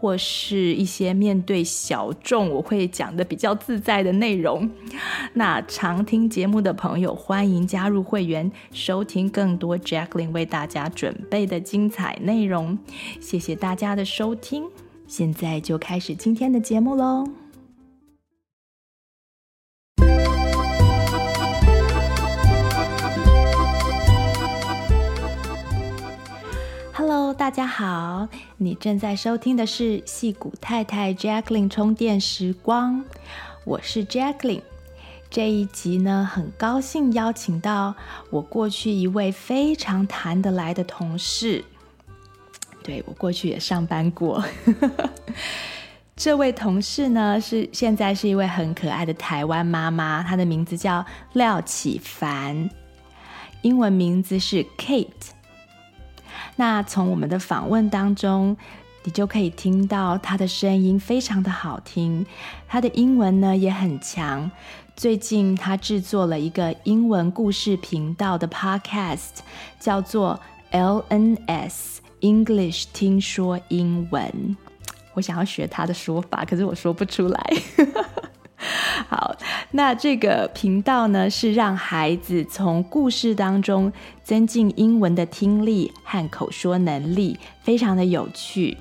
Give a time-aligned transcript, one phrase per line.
[0.00, 4.70] 或是一些面对小众，我会讲的比较自在的内容。
[5.34, 12.78] 那常听节目的朋友，欢迎加入会员，收听更多 Jacqueline 为大家准备的精彩内容。
[13.20, 14.64] 谢谢大家的收听，
[15.06, 17.39] 现在就开始今天的节目喽。
[27.34, 33.04] 大家好，你正在收听的是戏骨太太 Jacqueline 充电时光，
[33.64, 34.62] 我是 Jacqueline。
[35.30, 37.94] 这一集呢，很高兴邀请到
[38.30, 41.64] 我过去一位非常谈得来的同事，
[42.82, 44.42] 对，我过去也上班过。
[46.16, 52.68] 这位同事呢，是现在是一位很可爱的台湾妈妈，她的名字叫廖启凡，
[53.62, 55.30] 英文名字是 Kate。
[56.60, 58.54] 那从我们的访问当中，
[59.04, 62.26] 你就可以听到他的声音非常的好听，
[62.68, 64.50] 他的英文呢也很强。
[64.94, 69.38] 最近他制作了一个英文故事频道的 podcast，
[69.78, 70.38] 叫做
[70.70, 74.54] LNS English 听说英文。
[75.14, 77.54] 我想要学他的说法，可是我说不出来。
[79.08, 79.34] 好，
[79.72, 83.92] 那这个频道呢，是让孩子从故事当中
[84.22, 88.76] 增进英文的听力和口说能力，非常的有趣。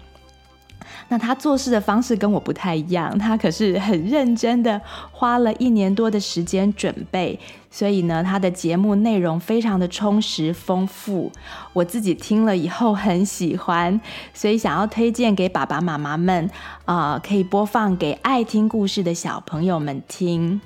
[1.08, 7.40] 那他做事的方式跟我不太一样，他可是很认真的，花了一年多的时间准备，
[7.72, 11.32] 所以呢，他的节目内容非常的充实丰富，
[11.74, 14.00] 我自己听了以后很喜欢，
[14.34, 16.50] 所以想要推荐给爸爸妈妈们，
[16.86, 20.62] 啊、可以播放给爱听故事的小朋友们听。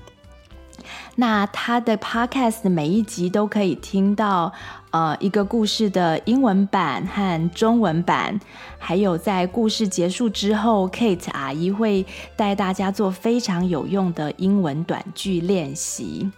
[1.16, 4.52] 那他的 podcast 每一集都可以听到，
[4.94, 8.40] 呃，一个故事的英文版和中文版，
[8.78, 12.06] 还有在故事结束之后，Kate 阿姨会
[12.36, 16.30] 带大家做非常有用的英文短句练习。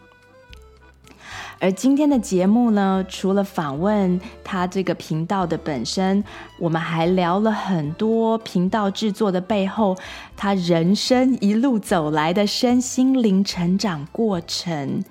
[1.59, 6.23] 而今天的节目呢，除了访问他这个频道的本身，
[6.57, 9.97] 我们还聊了很多频道制作的背后，
[10.37, 15.03] 他人生一路走来的身心灵成长过程。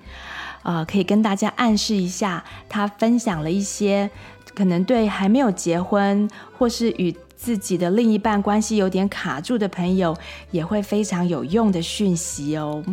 [0.65, 4.09] 呃，可以跟大家暗示一下，他分享了一些
[4.55, 6.27] 可能对还没有结婚
[6.57, 10.17] 或是与自己的另一半关系有点卡住的朋友，
[10.49, 12.83] 也会非常有用的讯息哦。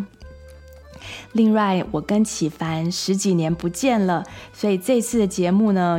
[1.33, 4.23] 另外，我跟启凡十几年不见了，
[4.53, 5.99] 所以这次的节目呢，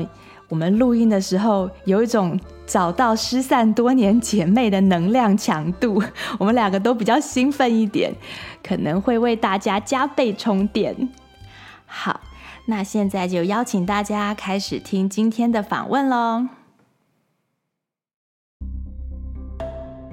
[0.50, 6.02] 我们录音的时候有一种找到失散多年姐妹的能量强度，
[6.38, 8.14] 我们两个都比较兴奋一点，
[8.62, 10.96] 可能会为大家加倍充电。
[11.96, 12.22] 好，
[12.66, 16.48] 那现在就邀请大家开始听今天的访问喽。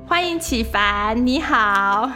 [0.06, 2.12] 欢迎启凡，你好，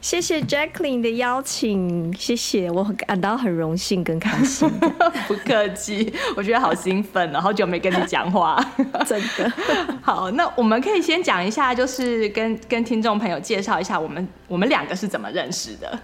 [0.00, 4.66] 谢谢 Jacqueline 的邀请，谢谢，我感到很荣幸跟开心。
[5.28, 8.58] 不客气，我觉得好兴奋，好久没跟你讲话，
[9.06, 9.52] 真的。
[10.00, 16.00] 好，那我们可以先讲一下，就是跟跟听众朋友介绍一下我们我们两个是怎么认识的。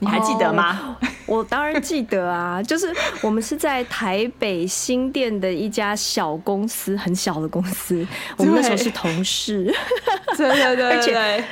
[0.00, 0.96] 你还记得吗
[1.26, 8.06] ？Oh, 我当然记得啊， 就是我们是在台北新店的一家小公司，很小的公司，
[8.38, 9.72] 我们那时候是同事。
[10.36, 11.44] 对对对，对，而且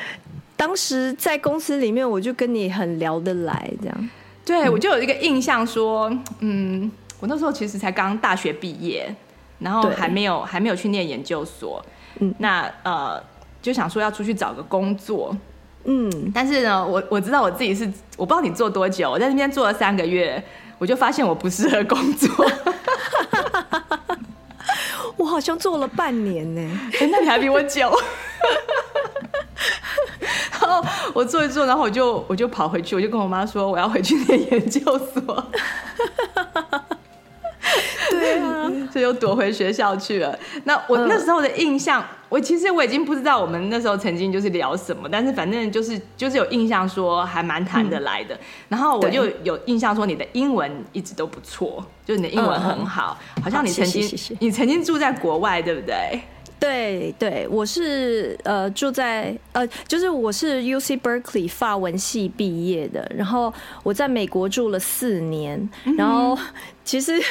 [0.56, 4.10] 当时在公司里面，我就跟你很聊得来，这样。
[4.44, 6.10] 对，嗯、我就有一个印象说，
[6.40, 9.14] 嗯，我那时候其实才刚大学毕业，
[9.58, 11.84] 然后还没有还没有去念研究所，
[12.20, 13.22] 嗯，那呃，
[13.60, 15.36] 就想说要出去找个工作。
[15.90, 20.42] 嗯，但是呢，我我知道我自己是，我不知道你做多久，我在那边做了三个月，
[20.76, 22.28] 我就发现我不适合工作。
[25.16, 26.60] 我好像做了半年呢，
[27.00, 27.90] 欸，那你还比我久。
[30.60, 35.50] 然后我做一做，然后我就我就跑回去，我就跟我妈说我要回去念研究所。
[38.10, 40.38] 对啊， 所以又躲回学校去了。
[40.64, 48.34] 那我那时候的印象，我其实我已经不知道我们那时候曾经就是聊什么，但是反正就是就是有印象说还蛮谈得来的。
[48.34, 48.38] 嗯、
[48.68, 56.20] 然后我就有印象说你的英文一直都不错，就是你的英文很好，嗯、好像你曾经你曾经住在国外，对不对？
[56.60, 63.54] 对对，我是呃住在呃，就是我是 UC Berkeley 法文系毕业的，然后
[63.84, 66.36] 我在美国住了四年，然后
[66.84, 67.22] 其实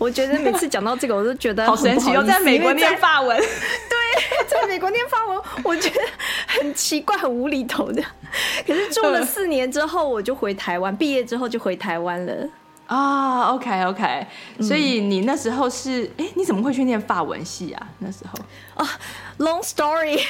[0.00, 6.00] 我觉得每次讲到这个，我都觉得好神奇，又在美国念法文， 对，在美国念法文，我觉得
[6.46, 8.02] 很奇怪，很无厘头的。
[8.66, 12.48] 可是住了四年之后，我就回台湾，毕业之后就回台湾了。
[12.86, 14.26] 啊、oh，OK OK，
[14.60, 17.86] 所以你那时候是，哎、嗯，你怎么会去念法文系啊？
[17.98, 18.98] 那时候啊
[19.38, 20.20] ，Long story，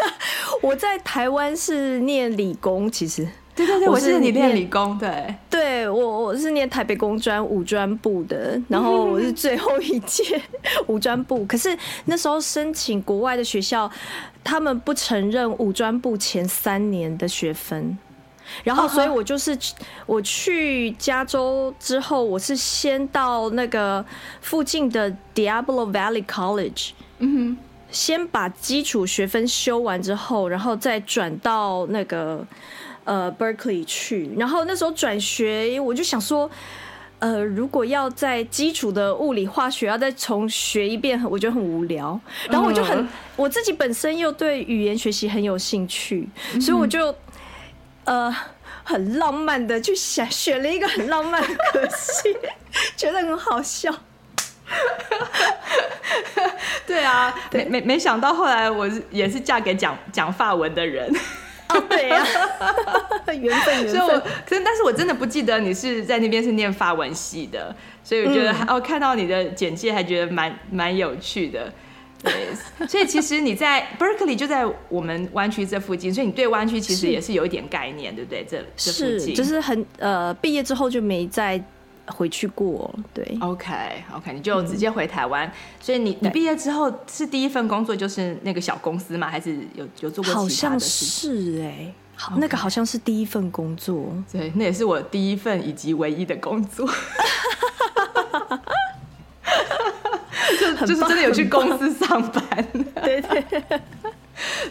[0.60, 10.40] 我在台湾是念理工，其实，对对对，我是你念理工，对，对我我是念台北工专五专部的，然后我是最后一届
[10.88, 11.76] 五专部，可是
[12.06, 13.90] 那时候申请国外的学校，
[14.42, 17.96] 他们不承认五专部前三年的学分。
[18.64, 19.56] 然后，所以我就是
[20.04, 24.04] 我去加州之后，我是先到那个
[24.40, 27.56] 附近的 Diablo Valley College，嗯哼，
[27.90, 32.44] 先把基础学分修完之后，然后再转到那个
[33.04, 34.30] 呃 Berkeley 去。
[34.36, 36.50] 然后那时候转学，我就想说，
[37.18, 42.18] 呃，如果要在基础的物理化学要再重学一遍，我觉得很无聊。
[42.48, 46.28] 然后我就很我自己本身又对语言学习很有兴趣，
[46.60, 47.14] 所以我就。
[48.04, 48.34] 呃，
[48.82, 52.36] 很浪漫的，去选选了一个很浪漫的科系，
[52.98, 53.94] 觉得很好笑。
[56.84, 61.08] 对啊，对没没没想到后来我也是嫁给讲讲法文的人。
[61.74, 62.24] 哦，对呀、
[62.58, 62.74] 啊，
[63.32, 63.88] 缘分缘分。
[63.88, 71.72] 所以我，可是但是我真的不记得你是在那边是念法文系的，所以我觉得、嗯、哦，看到你的简介还觉得蛮蛮有趣的。
[72.22, 78.44] 对，所以其实你在 Berkeley 就在我们湾区这附近，所以你对湾区其实也是有一点概念，对不对？
[78.48, 81.60] 这这附近是就是很呃，毕业之后就没再
[82.06, 82.92] 回去过。
[83.14, 85.46] 对，OK OK，你就直接回台湾。
[85.46, 89.28] 嗯、所以你你毕业之后是第一份工作就是那个小公司吗？
[89.28, 91.04] 还是有有做过其他的事？
[91.06, 94.12] 是哎、欸，好，那个好像是第一份工作。
[94.30, 96.88] 对，那也是我第一份以及唯一的工作。
[100.58, 102.68] 就就是真的有去公司上班，
[103.02, 103.44] 对对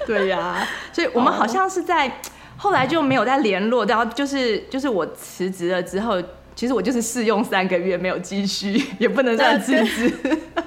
[0.06, 2.20] 对呀，所以我们好像是在
[2.56, 6.22] 后来就没有再联络，然后就是就是我辞职了之后，
[6.62, 10.14] 其实我就是试用三个月没有积蓄， 也不能算辞职，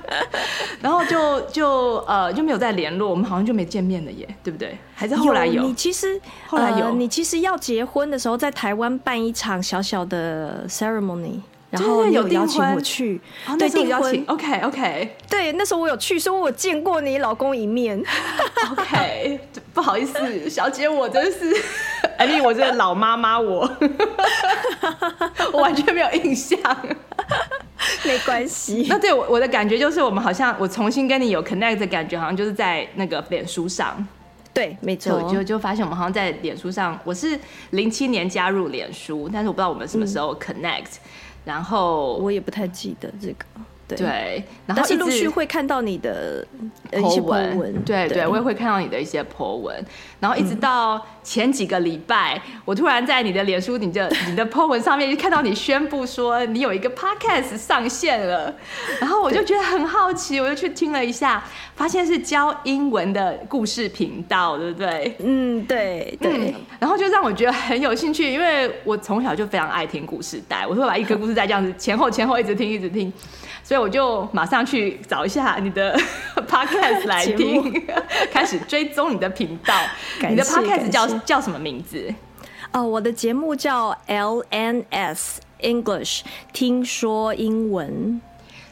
[0.82, 4.76] 然后就就呃就没有再联络，我们好像就没见面了耶，对不对？
[4.92, 5.62] 还是后来有？
[5.62, 11.38] 有你其实后来有，呃、你其实要结婚的时候在台湾办一场小小的 ceremony。
[11.74, 13.20] 然后有邀请我去，
[13.58, 14.24] 对，订婚。
[14.28, 18.00] OK OK，对，那时候我有去，所以我见过你老公一面。
[18.70, 19.40] OK，
[19.72, 20.18] 不好意思，
[20.48, 21.52] 小姐，我真是，
[22.16, 23.68] 哎，我这个老妈妈，我
[25.52, 26.58] 我完全没有印象。
[28.04, 28.86] 没关系。
[28.88, 34.06] 那对我我的感觉就是，我们好像我重新跟你有 connect 的感觉，好像就是在那个脸书上。
[34.52, 36.96] 对，没错，就就发现我们好像在脸书上。
[37.02, 37.36] 我是
[37.70, 40.94] 零七年加入脸书，但是我不知道我们什么时候 connect。
[40.96, 43.44] 嗯然后我也不太记得这个，
[43.86, 44.44] 对，对。
[44.66, 46.46] 然后陆续会看到你的
[46.92, 49.84] 一些 po 文，对对，我也会看到你的一些 po 文，
[50.20, 58.54] 然后一直到前几个礼拜，嗯、我突然在你的脸书、你的 你的 po 文上面就看到你宣布说你有一个 podcast 上线了，
[59.00, 61.44] 然后我就觉得很好奇，我就去听了一下，
[61.76, 65.14] 发现是教英文的故事频道，对不对？
[65.18, 73.12] 嗯，对对、嗯，然后就让我觉得很有兴趣，因为我从小就非常爱听故事带，我会把一个故事带这样子前后前后一直听一直听。
[73.64, 75.98] 所以我就马上去找一下你的
[76.46, 77.84] podcast 来听，
[78.30, 79.74] 开始追踪你的频道。
[80.28, 82.12] 你的 podcast 叫叫什么名字？
[82.72, 86.20] 哦，我的节目叫 LNS English，
[86.52, 88.20] 听说英文。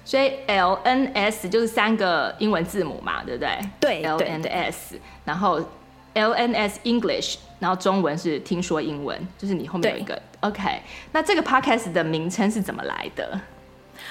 [0.05, 3.59] 所以 LNS 就是三个英文字母嘛，对不对？
[3.81, 5.61] 对，LNS，然后
[6.15, 10.83] LNS English，然后中文是听说英文，就是你后面有一个 OK。
[11.13, 13.41] 那这个 podcast 的名称是怎么来的？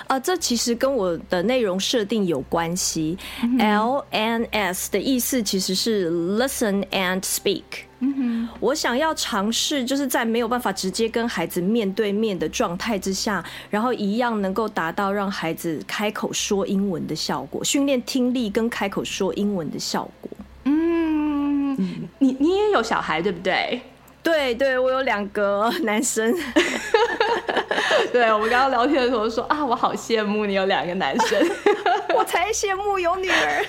[0.07, 3.17] 啊，这其实跟我的内容设定有关系。
[3.43, 7.63] 嗯、LNS 的意思其实是 Listen and Speak。
[8.03, 20.31] 嗯哼，我想要尝试，就是在没有办法直接跟孩子面对面的状态之下，然后一样能够达到让孩子开口说英文的效果，训练听力跟开口说英文的效果。
[20.63, 21.77] 嗯，
[22.17, 23.79] 你你也有小孩对不对？
[24.23, 26.33] 对对，我有两个 男生。
[28.11, 31.39] 对，我们刚刚聊天的时候说啊，我好羡慕你有两个男生，
[32.15, 33.65] 我才羡慕有女儿。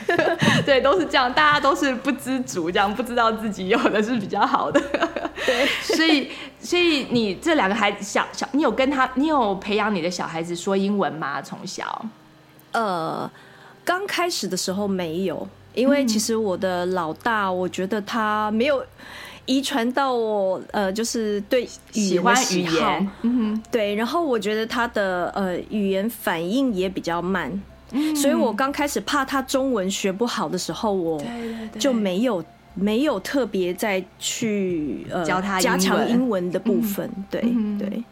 [0.67, 4.81] 对，都是这样，大家都是不知足，这样不知道自己有的是比较好的。
[5.47, 6.31] 对，所以
[6.61, 11.41] 所以你这两个孩子小小，你有跟他，你有培养你的小孩子说英文吗？
[11.41, 12.05] 从小？
[12.73, 13.31] 呃，
[13.85, 15.49] 刚开始的时候没有。
[15.75, 18.85] 因为其实我的老大，我觉得他没有
[19.47, 23.95] 遗传到我，呃，就是对喜欢语言，嗯哼，对。
[23.95, 27.51] 然后我觉得他的呃语言反应也比较慢，
[27.91, 31.23] 嗯、所以我刚开始怕他中文学不好的时候，我
[31.79, 32.45] 就没有
[32.75, 38.05] 没有特别再去呃教他加强英文的部分，嗯、对、嗯、对。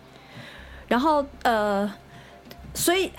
[0.88, 1.90] 然后呃。
[2.72, 3.10] 所以，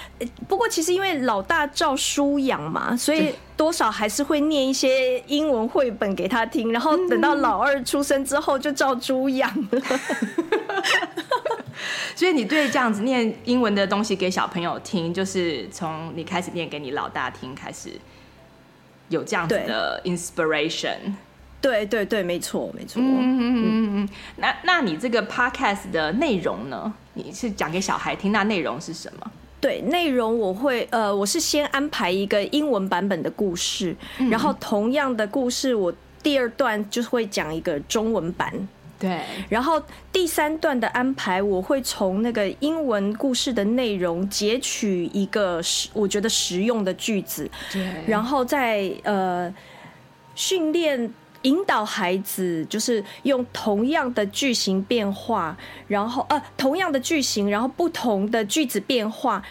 [0.48, 6.72] 不过其实因为老大照书养嘛，所以多少还是会念一些英文绘本给他听。
[6.72, 9.81] 然后等到老二出生之后，就照猪养了。
[12.15, 17.91] 所以你对这样子念英文的东西给小朋友听，就是从你开始念给你老大听开始，
[19.10, 21.13] 有这样子的 inspiration。
[21.60, 23.01] 对对对，没错没错。
[23.01, 24.10] 嗯嗯嗯嗯。
[24.38, 26.91] 那那你这个 podcast 的内容呢？
[27.13, 29.31] 你是讲给小孩听，那内容是什么？
[29.62, 38.51] 对，内容我会呃，我是先安排一个英文版本的故事，嗯、然后同样的故事，我第二段就会讲一个中文版。
[38.98, 49.53] 对，然后第三段的安排，我会从那个英文故事的内容截取一个实我觉得实用的句子，对，然后再呃
[50.36, 51.13] 训练。
[51.44, 55.56] 引导孩子就是用同样的句型变化，
[55.88, 59.42] 然后呃同样的句型，然后不同的句子变化，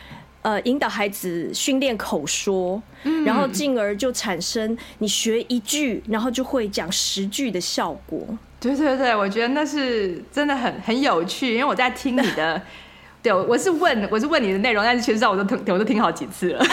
[0.42, 8.20] 呃引导孩子训练口说，嗯，然后进而就产生你学一句，然后就会讲十句的效果。
[8.60, 12.60] 对对对，我觉得那是真的很很有趣，因为我在听你的，
[13.22, 16.64] 对，我是问我是问你的内容，但是其实上我都听我都听好几次了。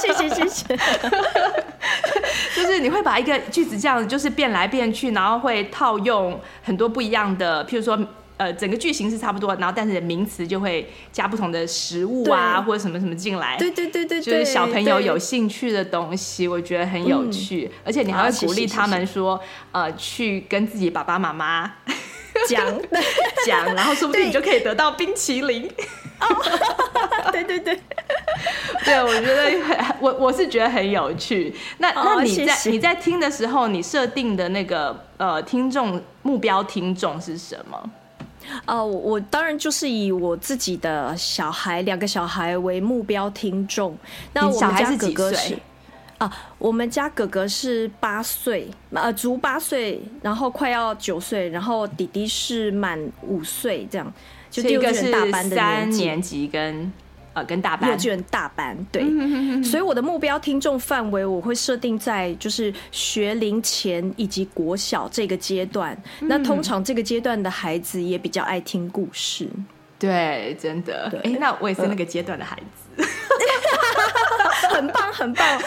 [0.00, 0.78] 谢 谢 谢谢。
[2.60, 7.98] 就是你会把一个句子这样子，就是变来变去，然后会套用很多不一样的，譬如说，
[8.36, 13.56] 呃，整个句型是差不多，然后但是名词就会加不同的食物啊，或者什么什么进来。
[13.56, 19.40] 对对对对，就是小朋友有兴趣的东西，我觉得很有趣，嗯、而且你还会鼓励他们说，
[19.72, 21.72] 呃，去跟自己爸爸妈妈
[22.48, 22.66] 讲
[23.46, 25.70] 讲，然后说不定你就可以得到冰淇淋。
[27.26, 27.78] 哦，对对对。
[28.84, 31.54] 对，我觉得， 我我是觉得很有趣。
[31.78, 37.90] 那那你在、你在听的时候，你设定的那个呃听众目标听众是什么？
[38.64, 43.96] 呃，我当然就是以我自己的小孩两个小孩为目标听众。
[44.32, 45.58] 那我们家哥哥是
[46.18, 54.12] 啊，我们家哥哥是八岁，呃，足八岁，然后快要九岁，然后弟弟是满五岁，这样
[54.50, 56.90] 就第一个是大班的三年级跟。
[57.32, 59.04] 呃，跟大班幼稚园大班对，
[59.62, 65.96] 所以我的目标听众范围我会设定在就是学龄前以及国小这个阶段。
[66.20, 69.48] 那通常这个阶段的孩子也比较爱听故事。
[69.96, 71.08] 对，真的。
[71.22, 72.89] 哎、欸，那我也是那个阶段的孩子。
[74.70, 75.60] 很棒，很棒，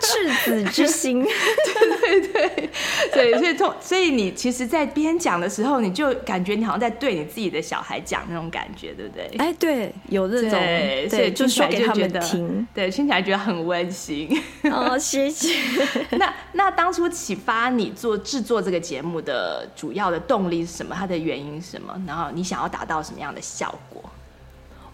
[0.00, 1.22] 赤子之心。
[1.22, 2.70] 对对对
[3.12, 9.30] 对，所以从所以你其实，在边讲的时候，你就感觉你好像在对你自己的小孩讲那种感觉，对不对？
[9.38, 14.28] 哎，对，有这种，对，所以就说给他们听，对，听起来觉得很温馨。
[14.64, 15.54] 哦，谢谢。
[16.16, 20.94] 那那当初启发你做制作这个节目的主要的动力是什么？
[20.98, 21.94] 它的原因是什么？
[22.06, 24.02] 然后你想要达到什么样的效果？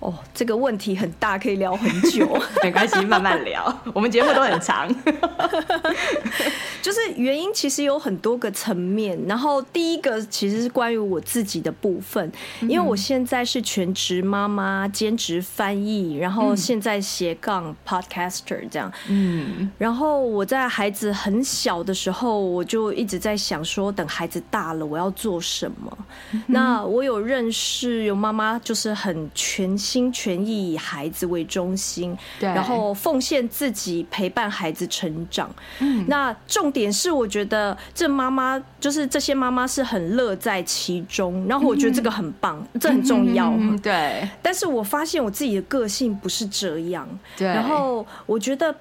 [0.02, 2.28] 哦，这个问题很大，可以聊很久。
[2.60, 3.72] 没关系，慢慢聊。
[3.94, 4.92] 我们节目都很长。
[6.82, 9.16] 就是原因其实有很多个层面。
[9.28, 12.32] 然后第一个其实是关于我自己的部分，
[12.62, 18.92] 因为我现在是全职妈妈，兼职翻译，然后现在斜杠 podcaster 这样。
[19.08, 19.70] 嗯。
[19.78, 25.98] 然后我在孩子很小的时候，我就一直在想说，等孩子大了，我要做什么？
[26.32, 29.78] 嗯、那我有认识有妈妈，就是很全。
[29.92, 35.54] 心全意以孩子为中心，对，然后奉献自己陪伴孩子成长。
[35.80, 43.52] 嗯，那重点是，我觉得这妈妈就是这些妈妈是很乐在其中，然后我觉得这个很棒，嗯、这很重要。
[43.52, 47.06] 嗯、对，但是我发现我自己的个性不是这样。
[47.36, 48.74] 对，然后我觉得，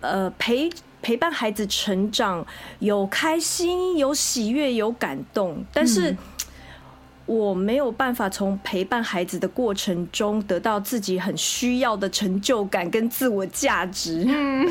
[0.00, 0.70] 呃，陪
[1.02, 2.46] 陪伴孩子成长，
[2.78, 6.16] 有开心，有喜悦，有感动，但是。
[7.28, 14.24] 嗯我没有办法从陪伴孩子的过程中得到自己很需要的成就感跟自我价值。
[14.26, 14.66] 嗯，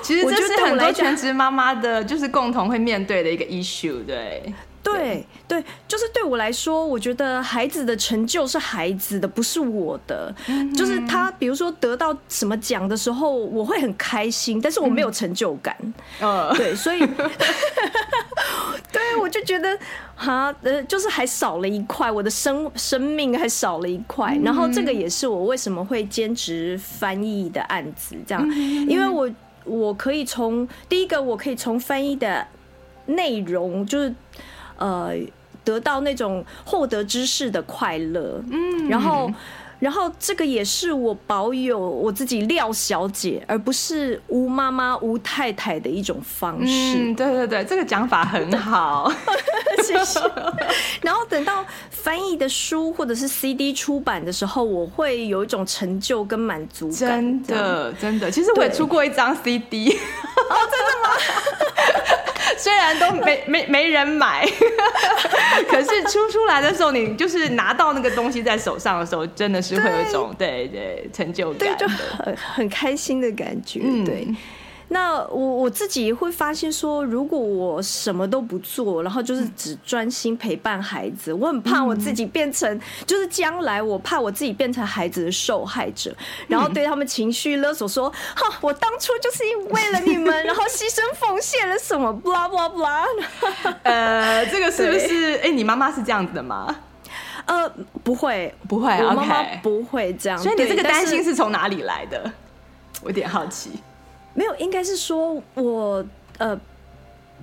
[0.00, 4.54] 其实这是很多全职妈妈的，就是共同会面对的一个 issue，对。
[4.92, 10.34] 对对，就是对我来说，我觉得孩子的成就是孩子的，不是我的。
[10.48, 15.76] 嗯、就是他，比如说得到什么奖的时候，我会很开心，但是我没有成就感。
[16.20, 17.00] 嗯，对，所以
[18.92, 19.78] 对，我就觉得，
[20.14, 24.38] 哈，呃，就是还少了一块，我的生生命还少了一块。
[24.42, 28.48] 然后这个也是我为什么会兼职翻译的案子，这样，
[28.88, 29.30] 因为我。
[29.68, 32.46] 我可以从第一个，我可以从翻译的
[33.06, 34.14] 内容，就是
[34.78, 35.14] 呃，
[35.64, 38.42] 得到那种获得知识的快乐。
[38.50, 39.30] 嗯，然后。
[39.78, 46.96] 然后这个也是我保有我自己廖小姐，而不是吴妈妈、吴太太的一种方式。
[46.96, 49.12] 嗯，对对对，这个讲法很好，
[49.84, 50.18] 谢谢。
[51.02, 56.96] 然后等到翻译的书或者是 CD 出版的时候，我会有一种成就跟满足感。
[56.98, 59.90] 真的，真的，其实我也出过一张 CD。
[59.92, 61.10] 哦，真的吗？
[62.58, 64.46] 虽然都没 没没人买，
[65.68, 70.66] 可是出出来的时候，你就是拿到那个东西在手上的时候，真的是会有一种对。
[70.68, 74.26] 对，对成就感，对，就很很开心的感觉，嗯、对。
[74.88, 86.14] 那我我自己会发现说，如果我什么都不做，然后就是只专心陪伴孩子，我很怕我自己变成，就是将来我怕我自己变成孩子的受害者，
[86.46, 93.74] 然后对他们情绪勒索，说，哈，我当初就是为了你们，然后牺牲奉献了什么，blah blah blah。
[93.82, 95.34] 呃，这个是不是？
[95.38, 96.74] 哎、欸，你妈妈是这样子的吗？
[97.46, 97.68] 呃，
[98.04, 100.38] 不会，不会，我妈妈不会这样。
[100.38, 102.30] 所以你这个担心是从哪里来的？
[103.02, 103.70] 我有点好奇。
[104.36, 106.04] 没有，应该是说我
[106.36, 106.60] 呃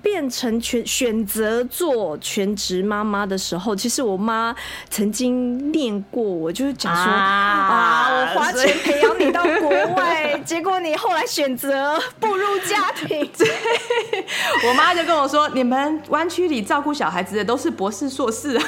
[0.01, 4.55] 变成全选择做全职妈妈的时候，其实我妈
[4.89, 13.07] 曾经念过我，就是讲说啊，啊，我花钱培养你到国外，结果你后来选择步入家庭。
[13.35, 14.25] 对，
[14.67, 18.61] 我妈就跟我说，你们湾区里照顾小孩子的都是博士硕士。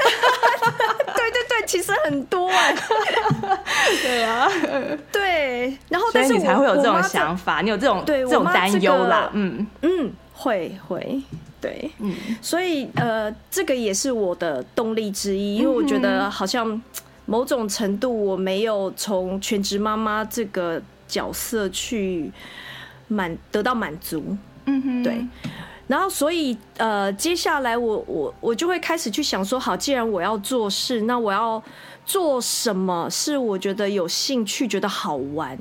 [1.14, 2.74] 对对对，其实很多哎。
[4.02, 4.48] 对啊，
[5.10, 9.30] 对，然后但是你才会有这种想法，你有这种对这种担忧啦。
[9.32, 11.20] 嗯嗯，会会，
[11.60, 16.80] 对，嗯，所以呃，这个也是我的动力之一，因为我觉得好像
[17.26, 22.30] 某种程度我没有从全职妈妈这个角色去
[23.08, 24.36] 满得到满足。
[24.66, 25.26] 嗯哼，对。
[25.90, 31.60] 然后，所以，呃，接下来我我我就会开始去想说，好，既然我要做事，那我要
[32.06, 35.58] 做什么是我觉得有兴趣、觉得好玩。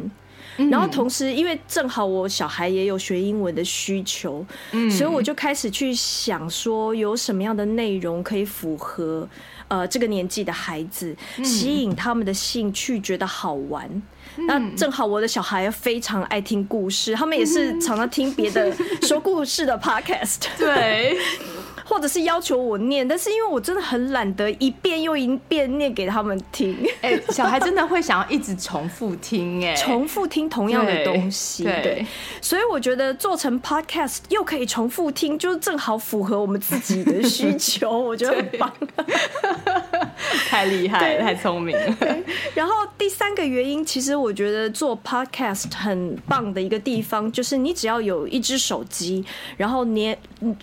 [0.57, 9.27] 嗯、然后，同时，因为正好我小孩也有学英文的需求，嗯，所以我就开始去想说，有什么样的内容可以符合
[9.67, 13.89] 呃这个年纪的孩子，吸引他们的兴趣，觉得好玩。
[14.47, 18.71] 那正好我的小孩非常爱听故事，他们也是常常听别的
[19.03, 21.17] 说故事的 podcast，对，
[21.89, 32.05] 或者是要求我念，但是因为我真的很懒得一遍又一遍念给他们听，哎、欸，小孩真的会想要一直重复听，哎，重复听同样的东西，对，对，
[32.39, 38.73] 所以我觉得做成 podcast 又可以重复听，就是正好符合我们自己的需求， 我觉得很棒，
[40.47, 41.97] 太厉害了，太聪明了。
[42.55, 44.29] 然后第三个原因，其实我。
[44.29, 49.25] 我觉得做 podcast 很棒的一个地方，就是你只要有一只手机，
[49.57, 50.15] 然后连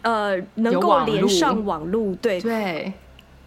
[0.02, 2.92] 呃能够连上网路，对对，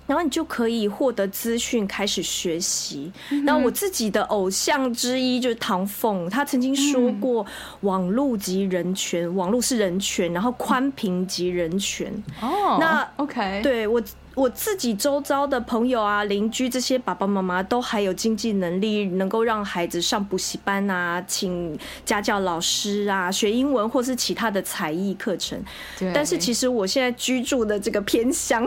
[0.07, 3.11] 然后你就可以获得资讯，开始学习。
[3.43, 7.45] 那、嗯、我自己的偶像之一就是唐凤，他曾经说过
[7.81, 14.01] ：“网络及人权，嗯、网络是人权，然后宽频及人权。”哦，那 OK，对我。
[14.35, 25.61] 我自己周遭的朋友啊、邻居这些爸爸妈妈都还有经济能力，能够让孩子上补习班啊，请家教老师啊，学英文或是其他的才艺课程。
[25.97, 26.11] 对。
[26.13, 28.65] 但是其实我现在居住的这个偏乡，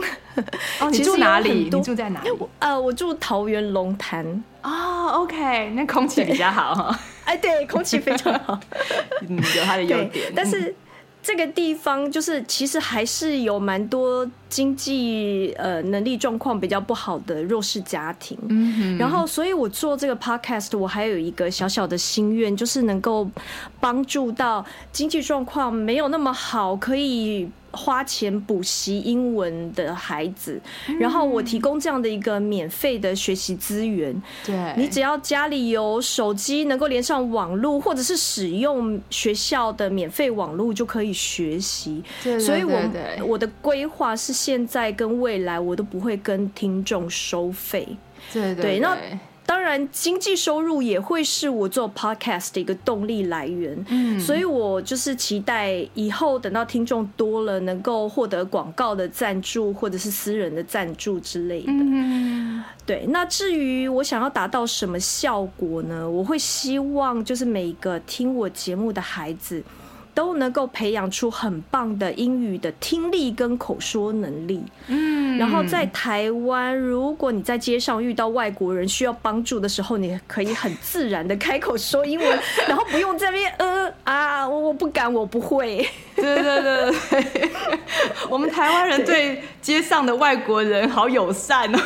[0.81, 1.71] 哦，你 住哪里？
[1.73, 2.31] 你住在哪里？
[2.59, 4.45] 呃，我住桃园龙潭。
[4.63, 7.01] 哦，OK，那空气比较好哈。
[7.25, 8.61] 哎，对，空气非常好。
[9.27, 10.31] 嗯，有它的优点。
[10.37, 10.75] 但是。
[11.23, 23.31] 这个地方就是其实还是有蛮多经济呃能力状况比较不好的弱势家庭，嗯，然后所以我做这个 podcast，我还有一个小小的心愿，就是能够
[23.79, 27.49] 帮助到经济状况没有那么好可以。
[27.73, 30.61] 花钱补习英文的孩子，
[31.01, 34.15] 然后我提供这样的一个免费的学习资源。
[34.45, 42.03] 对，你只要家里有手机能够连上网络，或者是使用学校的免费网络就可以学习。
[42.23, 42.79] 对，所以我
[43.27, 47.89] 我的规划是现在跟未来我都不会跟听众收费。
[48.33, 48.97] 对对，那。
[49.53, 53.85] 当然，经济收入也会是我做 podcast 的一个动力来源。
[53.91, 61.67] 嗯，所以我就是期待以后等到听众多了，能够获得广告的赞助或者是私人的赞助之类的。
[61.69, 63.05] 嗯，对。
[63.11, 66.09] 那至于我想要达到什么效果呢？
[66.09, 69.63] 我会希望就是每一个听我节目的孩子
[70.15, 74.63] 都能够培养出很棒的英语的听力跟口说能力。
[74.89, 85.87] 嗯，然后在台湾，如果你在街上遇到外国人需要帮助的时候，你可以很自然的开口说英文， 然后不用在那边呃啊，我我不敢，我不会。
[86.15, 87.51] 对对对对，
[88.29, 91.79] 我们台湾人对街上的外国人好友善哦。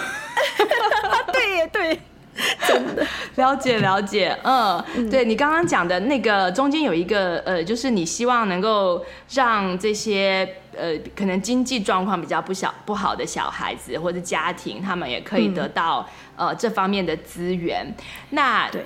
[1.32, 2.00] 对耶，对。
[2.68, 17.94] 真的了解了解，嗯，嗯对你刚刚讲的那个中间有一个呃，就是你希望能够让这些呃，可能经济状况比较不小不好的小孩子或者家庭，他们也可以得到、嗯、呃这方面的资源。
[18.30, 18.84] 那对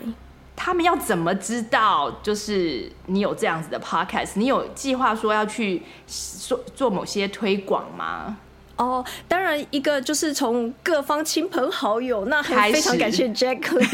[0.55, 4.33] 他们要怎么知道，就是你有这样子的 podcast？
[4.35, 8.37] 你有计划说要去做做某些推广吗？
[8.81, 13.87] 哦，当然，一个就是从各方亲朋好友，那还非常感谢 Jacqueline。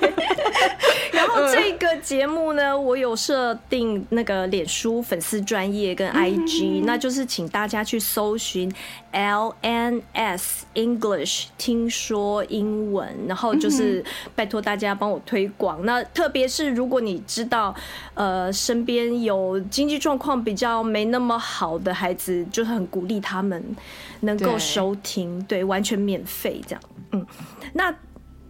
[0.16, 0.26] 对，
[1.12, 8.72] 然后这个节目呢，我有设定那个脸书粉丝专业跟 IG，那就是请大家去搜寻
[9.12, 10.42] LNS
[10.74, 15.84] English，听说英文，然后就是拜托大家帮我推广。
[15.84, 17.74] 那特别是如果你知道，
[18.14, 23.62] 呃，身边有经济状况比较没那么好的孩子，就是很鼓励他们。
[24.20, 26.80] 能够收听，对，完全免费这样。
[27.12, 27.24] 嗯，
[27.74, 27.94] 那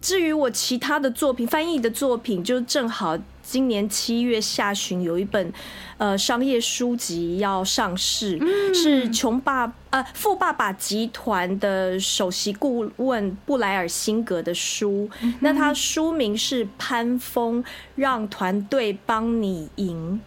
[0.01, 5.51] 至于我其他的作品，翻译的作品，就正好今年七月下旬有一本
[5.97, 15.09] 呃商业书籍要上市，嗯、是穷爸呃富爸爸集团的首席顾问布莱尔辛格的书。
[15.21, 17.63] 嗯、那他书名是《潘峰
[17.95, 20.21] 让团队帮你赢》，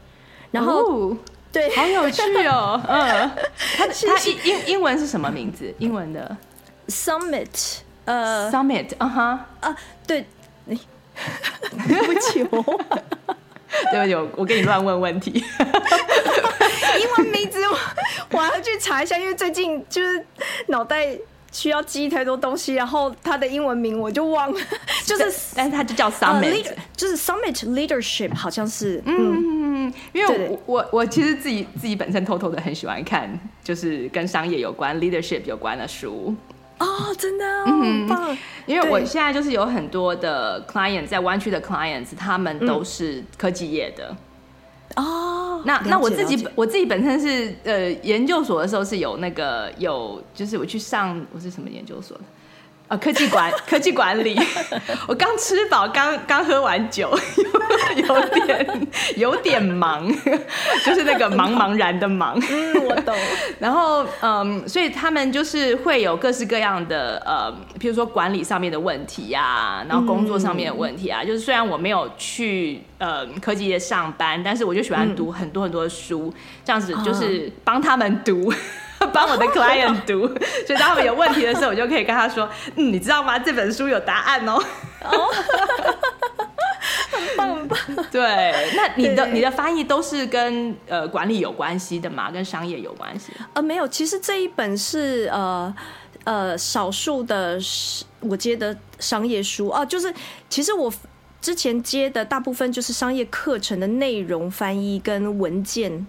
[0.51, 1.11] 然后。
[1.13, 1.17] 哦
[1.53, 3.29] 对，好有趣哦， 嗯，
[3.77, 5.75] 他他英英英文是什么名字？
[5.81, 6.37] 英文的。
[6.87, 7.79] Summit，
[8.11, 10.27] 呃，Summit，啊哈，啊，对，
[10.67, 12.65] 对不起哦，
[13.91, 15.31] 对不起，我给你乱问问题，
[17.01, 17.79] 英文名字我
[18.33, 20.25] 我还要去查一下，因为最近就是
[20.67, 21.17] 脑袋。
[21.53, 24.61] 需要记太多东西，然后它的英文名我就忘了，
[25.05, 29.93] 就是，但是它就叫 Summit，、uh, 就是 Summit Leadership，好像是，嗯，嗯。
[30.13, 33.29] 因为我我我其实自己自己本身偷偷的很喜欢看，
[33.65, 36.33] 就是跟商业有关、leadership 有关的书。
[36.81, 38.37] 哦，真的，嗯，棒！
[38.67, 44.17] 因为我现在就是有很多的 client 在湾区的 clients，他们都是科技业的。
[44.97, 52.25] 哦，那那我自己我自己本身是呃研究所的时候是有那个有就是我去上我是什么研究所的
[52.91, 54.37] 啊科技管科技管理，
[55.07, 57.17] 我刚吃饱刚刚喝完酒，
[57.95, 60.13] 有，有点有点忙，
[60.85, 63.15] 就是那个茫茫然的忙，嗯，我懂。
[63.61, 67.49] 然后嗯，所以他们就是会有各式各样的呃，
[67.79, 72.83] 譬如说管理上面的问题呀、啊，然后工作上面的问题啊，嗯、就是虽然我没有去。
[73.01, 76.35] 呃，科技业上班，但是我就喜欢读很多很多的书，嗯、
[76.67, 78.53] 这样子就是帮他们读，
[79.13, 79.33] 帮、uh.
[79.33, 80.29] 我的 client 读，
[80.67, 83.39] 所以当他们有问题的时候，我就可以跟他说，嗯，你知道吗？
[83.39, 84.55] 这本书有答案哦。
[85.03, 85.29] 哦，
[87.11, 87.79] 很棒很棒。
[88.13, 88.23] 对，
[88.77, 92.31] 那你的你的翻译都是跟呃管理有关系的吗？
[92.31, 93.33] 跟商业有关系？
[93.55, 95.75] 呃，没有，其实这一本是呃
[96.25, 97.59] 呃少数的
[98.21, 100.13] 我接的商业书哦、呃，就是
[100.49, 100.93] 其实我。
[101.43, 106.07] 之前接的大部分就是商业课程的内容翻译跟文件，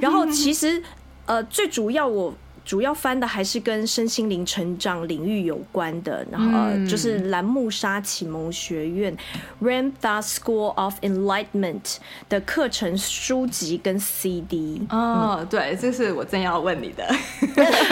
[0.00, 0.82] 然后其实
[1.26, 2.34] 呃最主要我。
[2.64, 9.12] 主要翻的还是跟身心灵成长领域有关的，然后就是兰慕沙启蒙学院
[9.60, 11.96] Ramtha School of Enlightenment
[12.28, 14.80] 的课程书籍跟 CD。
[14.90, 17.04] 哦，嗯、对，这是我正要问你的，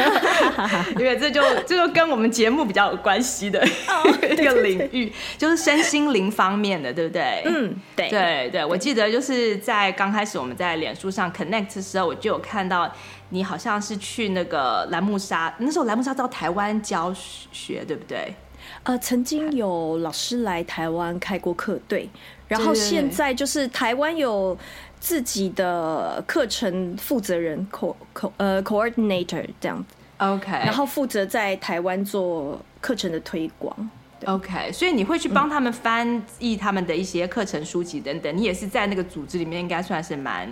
[0.96, 3.60] 因为这就这就跟我们节目比较有关系的
[4.30, 7.42] 一个领域，就是身心灵方面的，对不对？
[7.44, 12.88] 嗯，对，对对，我记得就是在刚开始我们在脸书上 connect 的时候，我就有看到。
[13.30, 18.34] 你好像是去那个兰慕沙，那时候兰慕沙到台湾教学，对不对？
[18.82, 22.08] 呃，曾经有老师来台湾开过课，对。
[22.46, 24.56] 然后现在就是台湾有
[24.98, 29.94] 自己的课程负责人，co co 呃 coordinator 这样子。
[30.18, 30.50] OK。
[30.50, 33.90] 然后负责在台湾做课程的推广。
[34.26, 38.36] OK，所以你会去帮他们翻译他们的一些课程书籍等等。
[38.36, 40.46] 你也是在那个组织里面，应该算是蛮。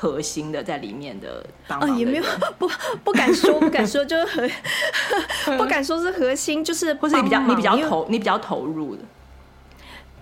[0.00, 2.24] 核心的在里面的帮忙的，也没有
[2.58, 2.66] 不
[3.04, 4.24] 不敢说，不敢说，就是
[5.44, 9.02] 核不敢说是核心，就是 或是你比较你比较投你比较投入的，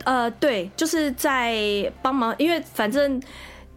[0.02, 1.56] 呃，对，就是在
[2.02, 3.22] 帮忙，因为反正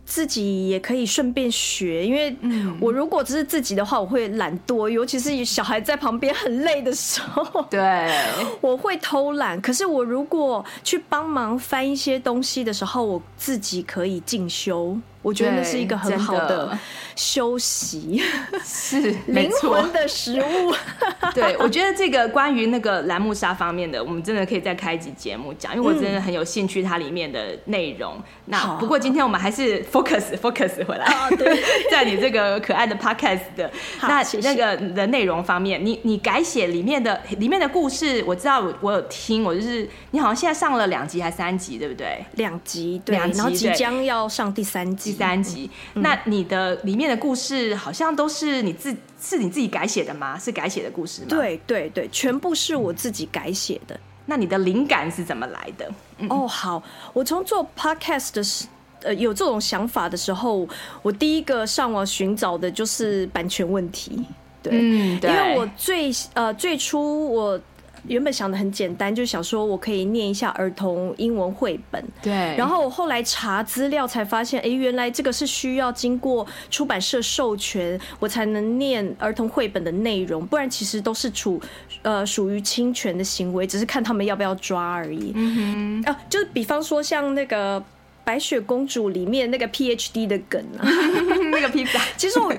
[0.04, 2.36] 自己也可以顺便学，因为
[2.80, 8.12] 我如果只是自己的话，我会懒惰，尤其是小孩在旁边很累的时候， 对，
[8.60, 9.62] 我会偷懒。
[9.62, 14.98] 可是我如果去帮忙翻一些东西的时候，我自己可以进修。
[15.22, 16.78] 我觉得那是一个很好的
[17.16, 18.22] 休息
[18.66, 20.74] 是灵魂的食物。
[21.36, 28.16] 对，我觉得这个关于那个兰木沙方面的，我们真的可以再开一集节目讲，因为我真的很有兴趣它里面的内容。
[28.18, 31.06] 嗯、那不过今天我们还是 focus focus 回来，
[31.38, 42.26] 对，在你这个可爱的 podcast 的那那个的内容方面，你你改写里面的里面的故事，我知道我我有听，我就是你好像现在上了两集还是三集，对不对？
[42.34, 45.11] 两集，对，两集，然后即将要上第三集。
[45.12, 50.38] 第三集，嗯、那你的里面的故事好像都是你自是你自己改写的吗？
[50.40, 51.28] 是改写的故事吗？
[51.30, 54.00] 对对对，全部是我自己改写的。
[54.26, 55.92] 那你的灵感是怎么来的？
[56.20, 56.82] 嗯、哦，好，
[57.14, 58.66] 我从做 podcast 的时，
[59.02, 60.68] 呃，有这种想法的时候，
[61.02, 64.24] 我第一个上网寻找的就是版权问题。
[64.64, 67.60] 对，嗯、对，因为我最呃最初我。
[68.08, 72.04] 原本想的很简单，就想说我可以念一下儿童英文绘本。
[72.22, 72.32] 对。
[72.58, 81.62] 然后我后来查资料才发现，哎，原来这个是需要经过出版社授权，我才能念儿童绘本的内容，不然其实都是处
[82.02, 85.32] 呃属于侵权的行为，只是看他们要不要抓而已。
[85.36, 86.12] 嗯哼。
[86.12, 87.84] 啊，就是比方说像那个。
[88.24, 90.86] 白雪公主里面那个 PhD 的梗啊，
[91.52, 92.54] 那个披萨，其实我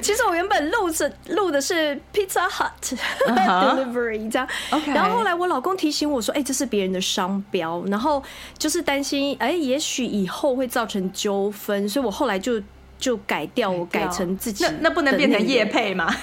[0.00, 2.70] 其实我原本录是录的是 Pizza Hut
[3.26, 4.48] Delivery 这样.
[4.94, 8.22] 然后后来我老公提醒我说，哎、欸，这是别人的商标，然后
[8.56, 12.62] 就是担心，哎、欸，也许以后会造成纠纷，所以我后来就
[12.98, 16.14] 就改掉，我改成自己，那那不能变成叶配吗？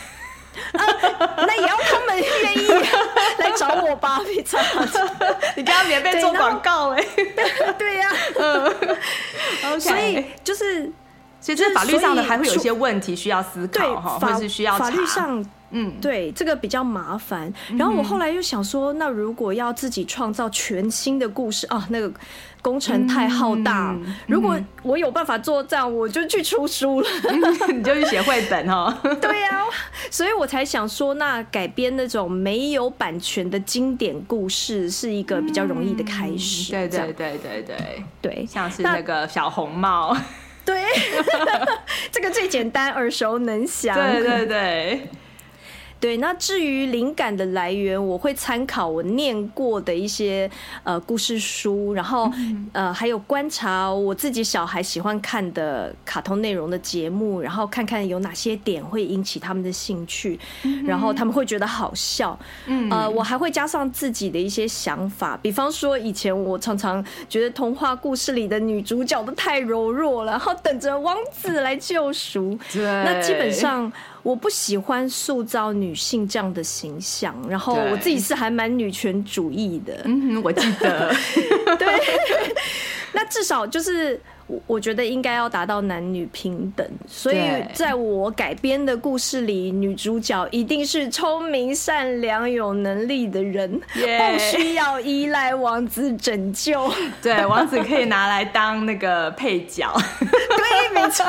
[0.73, 2.67] 啊，那也要他们愿意
[3.37, 4.57] 来找我吧，比较。
[5.55, 7.03] 你刚刚免费做广告哎，
[7.77, 8.65] 对 呀，嗯
[9.71, 10.91] ，OK， 所以就是，
[11.41, 15.43] 所以这法律上的还会有一些问题需要思考哈，或是需要法律上。
[15.71, 17.53] 嗯，对，这个比较麻烦。
[17.77, 22.11] 然后我后来又想说，那如果要自己创造全新的故事啊，那个
[22.61, 23.95] 工程太浩大。
[23.97, 27.09] 嗯、如果我有办法做这样，我就去出书了，
[27.73, 28.93] 你就去写绘本哦。
[29.21, 29.65] 对呀、啊，
[30.11, 36.71] 所以我才想说，那改编那种没有版权的经典故事是一个比较容易的开始。
[36.71, 40.15] 对对对对对对，像是那个小红帽。
[40.65, 40.83] 对，
[42.11, 43.95] 这个最简单，耳熟能详。
[43.95, 45.07] 对对对。
[45.99, 50.49] 对，那至于灵感的来源，我会参考我念过的一些
[50.83, 52.31] 呃故事书，然后
[52.71, 60.39] 呃还有观察我自己小孩喜欢看的卡通内容的节目，然后看看有哪些点会引起他们的兴趣，
[60.85, 62.37] 然后他们会觉得好笑。
[62.67, 72.57] 嗯，呃，我还会加上自己的一些想法，比方说以前我常常觉得童话故事里的女主角都太柔弱了，然后等着王子来救赎。
[72.71, 73.91] 对，那基本上。
[74.29, 80.03] 我不喜欢塑造女性这样的形象，然后我自己是还蛮女权主义的。
[80.05, 81.11] 嗯，我记得。
[81.79, 81.87] 对，
[83.11, 84.21] 那至少就是。
[84.65, 87.37] 我觉得应该要达到男女平等，所以
[87.73, 96.91] 在我改编的故事里，女主角一定是聪明、善良、有能力的人.不需要依赖王子拯救。
[97.21, 99.93] 对，王子可以拿来当那个配角。
[100.19, 101.25] 对，没错。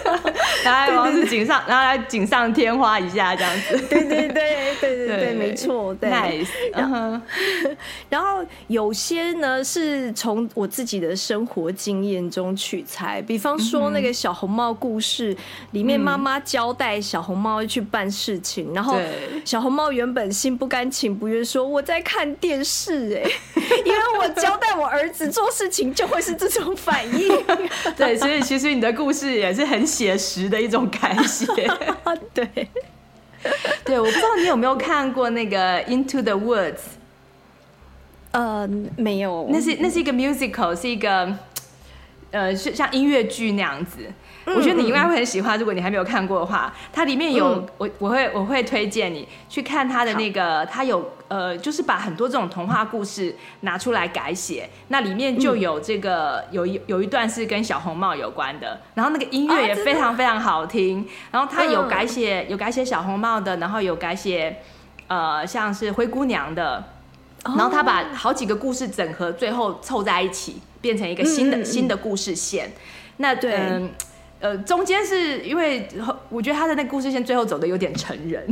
[0.64, 3.76] 拿来王子锦上，拿来锦上添花一下，这样子。
[3.88, 5.94] 对对对对对对，对，没错。
[5.94, 6.10] 对。
[6.10, 6.48] Nice.
[6.72, 7.20] 然后，
[8.08, 12.45] 然后有些呢是从我自己的生活经验中。
[12.54, 15.36] 取材，比方说那个小红帽故事
[15.70, 18.98] 里面，妈妈交代小红帽去办事情，然后
[19.44, 23.30] 小红帽原本心不甘情不愿说我在看电视，哎，
[23.84, 27.44] 因为我交代我儿子做事情就会是这种反应。
[27.96, 31.46] 对，所以其实你的故事也是很写实的一种改写。
[32.34, 32.68] 对，
[33.84, 36.74] 对，我不知道你有没有看过那个《Into the Woods》？
[38.32, 41.36] 呃，没有，那是那是一个 musical，是一个。
[42.32, 44.12] 呃，是像音乐剧那样子，
[44.44, 45.58] 我觉得你应该会很喜欢。
[45.58, 54.68] 如果你还没有看过的话，它里面有我，我会我会推荐你去看它的那个，它有呃，就是把很多这种童话故事拿出来改写。
[54.88, 61.06] 那里面就有这个有一有一段是跟小红帽有关的，然后那个音乐也非常非常好听。
[61.30, 64.56] 然后它有改写有改写小红帽的，然后有改写
[65.06, 66.84] 呃像是灰姑娘的，
[67.44, 70.60] 然后他把好几个故事整合，最后凑在一起。
[70.80, 72.70] 变成一个新的、嗯、新的故事线，
[73.16, 73.90] 那对、呃，
[74.40, 75.88] 呃，中间是因为
[76.28, 78.46] 我觉得他的那个故事线最后走的有点成人，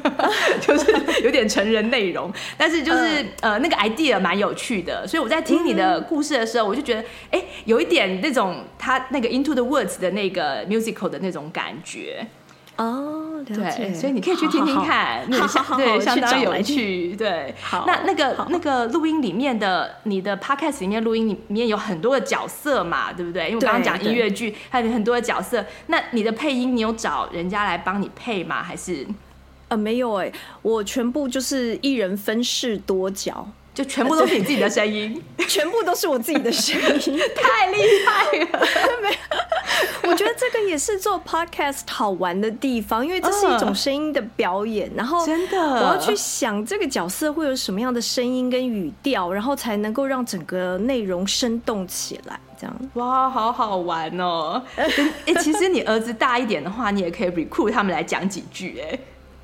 [0.60, 7.00] 就是有点成人内容，但是就是呃，呃那个 idea 蛮有趣的，所以我在听你的故事的时候，我就觉得
[7.30, 12.26] 哎、欸，有一点那种他那个 Into the Woods 的那个 musical 的那种感觉。
[12.76, 13.84] 哦，了解。
[13.88, 15.38] 对，所以你可以去听听看，那
[15.76, 17.14] 对相当有趣。
[17.16, 23.50] 对，好，那那个那个录音里面的你的 podcast 里面录音里面有很多的角色嘛，对不对？
[23.50, 25.64] 因为我刚刚讲音乐剧，还有很多的角色。
[25.86, 28.62] 那你的配音，你有找人家来帮你配吗？
[28.62, 29.06] 还是？
[29.68, 33.46] 呃，没有哎、欸，我全部就是一人分饰多角，
[33.78, 38.24] 就全部都是你自己的声音， 全部都是我自己的声音， 太厉害
[38.58, 38.66] 了！
[39.00, 54.60] 没有，我觉得这个也是做 podcast 好玩的地方，因为这是一种声音的表演，然后 真的我要去想这个角色会有什么样的声音跟语调，然后才能够让整个内容生动起来，这样哇，好好玩哦！
[54.74, 54.90] 哎、
[55.26, 58.98] 欸，其实你儿子大一点的话，你也可以 recruit 他们来讲几句，哎。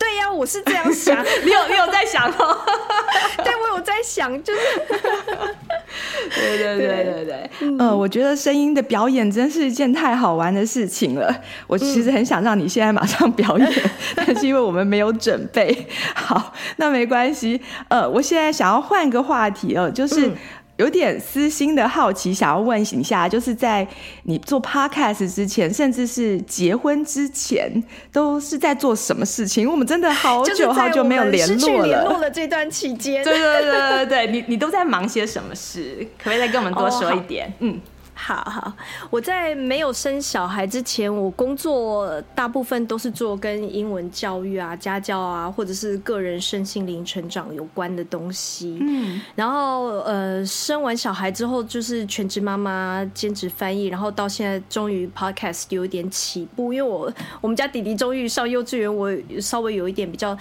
[0.04, 1.16] 对呀、啊，我是这样想。
[1.42, 2.58] 你有你有在想哦？
[3.42, 4.60] 对，我有在想，就是。
[6.34, 7.50] 对对对对对。
[7.60, 11.34] 嗯、呃，我觉得声音的表演真是一件太好玩的事情了。
[11.66, 17.58] 我其实很想让你现在马上表演，嗯、但是因为我们没有准备好，那没关系。
[17.88, 20.26] 呃，我现在想要换个话题哦，就是。
[20.26, 20.36] 嗯
[20.76, 23.86] 有点私心的好奇，想要问一下，就是在
[24.24, 27.70] 你做 podcast 之前，甚至是结婚之前，
[28.12, 29.70] 都是在做什么事情？
[29.70, 31.86] 我们真的好 久好久没有联络了。
[31.86, 35.96] 联络了这段期间，对对对对对，你你都在忙些什么事？
[36.18, 37.46] 可不可以再跟我们多说一点？
[37.48, 37.80] 哦、嗯。
[38.16, 38.72] 好好，
[39.10, 48.78] 我在没有生小孩之前，我工作大部分都是做跟英文教育啊、家教啊，或者是个人身心灵成长有关的东西。
[48.80, 60.38] 嗯，然后呃，生完小孩之后就是全职妈妈，兼职翻译，然后到现在终于 podcast 有一点起步，因为我我们家弟弟终于上幼稚园，我稍微有一点比较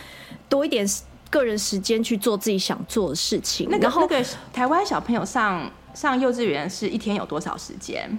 [0.48, 0.88] 多一点
[1.32, 3.68] 个人时间去做自己想做的事情。
[3.70, 5.70] 那个、然后那个台湾小朋友上。
[5.94, 8.10] 上幼稚园是一天有多少时间？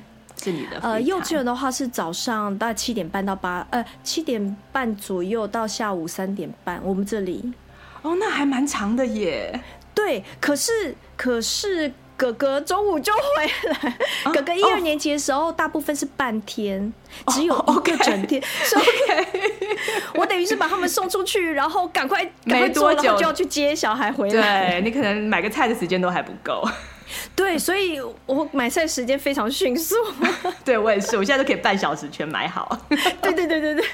[0.42, 0.78] 是你的？
[0.82, 6.80] 呃，幼稚园的话是早上大概七点半到八，呃，七点半左右到下午三点半。
[6.82, 7.52] 我们这里，
[8.02, 9.60] 哦，那还蛮长的耶。
[9.94, 13.20] 对，可是可是哥哥中午就回
[13.70, 13.90] 来。
[14.24, 16.92] 啊、哥哥一二年级的时候，大部分是半天，
[17.24, 18.42] 哦、只有一个整天。
[18.66, 18.84] 所以，
[20.18, 24.72] 我等于是把他们送出去，然后赶快赶快做，然后就要去接小孩回来。
[24.72, 26.68] 对，你可能买个菜的时间都还不够。
[27.36, 29.94] 对，所以我买菜时间非常迅速。
[30.64, 32.78] 对，我也是，我现在都可以半小时全买好。
[32.88, 33.84] 对对对对对。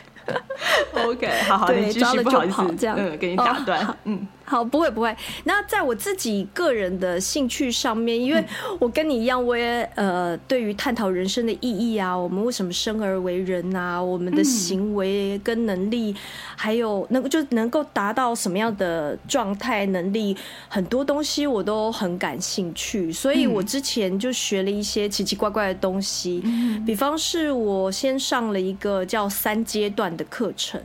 [0.93, 4.29] OK，好好，你继续，不好意思，这样，嗯，给你打断，哦、嗯。
[4.51, 5.17] 好，不会不会。
[5.45, 8.45] 那在我自己个人的兴趣上面，因为
[8.81, 16.13] 我跟你一样，我也呃，对于探讨人生的意义啊，我们为什么生而为人啊，我们的行为跟能力，
[16.57, 20.37] 还有能够就能够达到什么样的状态能力，
[20.69, 23.13] 很多东西我都很感兴趣。
[23.13, 26.43] 所以我之前就学了一些奇奇怪怪的东西，
[26.85, 30.83] 比方是我先上了一个叫三阶段的课程，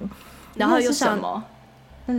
[0.54, 1.20] 然后又上。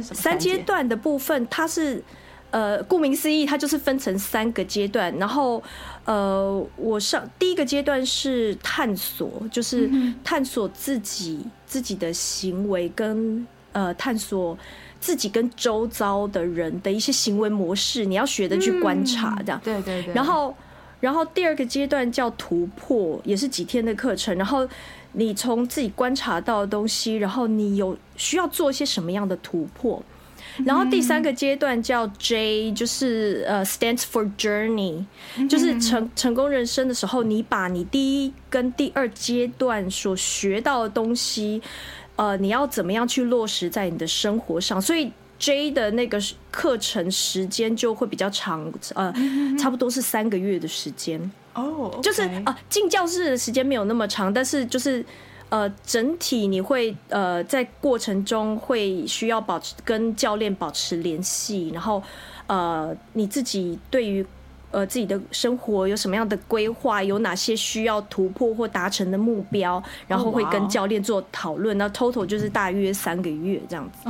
[0.02, 2.02] 三阶段的部分，它是
[2.50, 5.14] 呃，顾名思义，它就是分成三个阶段。
[5.18, 5.62] 然后
[6.04, 9.90] 呃，我上第一个阶段是探索，就是
[10.24, 14.56] 探索自己自己的行为跟呃，探索
[15.00, 19.60] 自己跟周遭的人的一些行为模式，你要学的去观察，这样。
[19.62, 20.14] 对对对。
[20.14, 20.54] 然后，
[21.00, 24.36] 然后第二个阶段叫突破，也是几天的课程。
[24.36, 24.68] 然后。
[25.18, 30.02] 你从自己观察到的东西，然后你有需要做一些什么样的突破？
[30.64, 35.04] 然后第三个阶段叫 J，就是呃 stands for journey，
[35.48, 41.60] 就是成成功人生的时候，你把你第一跟第二阶段所学到的东西，
[42.16, 44.80] 呃，你要怎么样去落实在你的生活上？
[44.80, 46.18] 所以 J 的那个
[46.50, 49.12] 课程时间就会比较长，呃，
[49.58, 51.30] 差不多是三个月的时间。
[51.56, 55.04] 哦，就是啊，进教室的时间没有那么长，但是就是
[55.48, 62.02] 呃，整体你会呃，在过程中会需要保持跟教练保持联系，然后
[62.46, 64.24] 呃，你自己对于。
[64.72, 67.02] 呃，自己的生活有什么样的规划？
[67.02, 69.82] 有哪些需要突破或达成的目标？
[70.06, 71.78] 然后会跟教练做讨论。
[71.78, 74.08] 那 total 就是大约三个月这样子。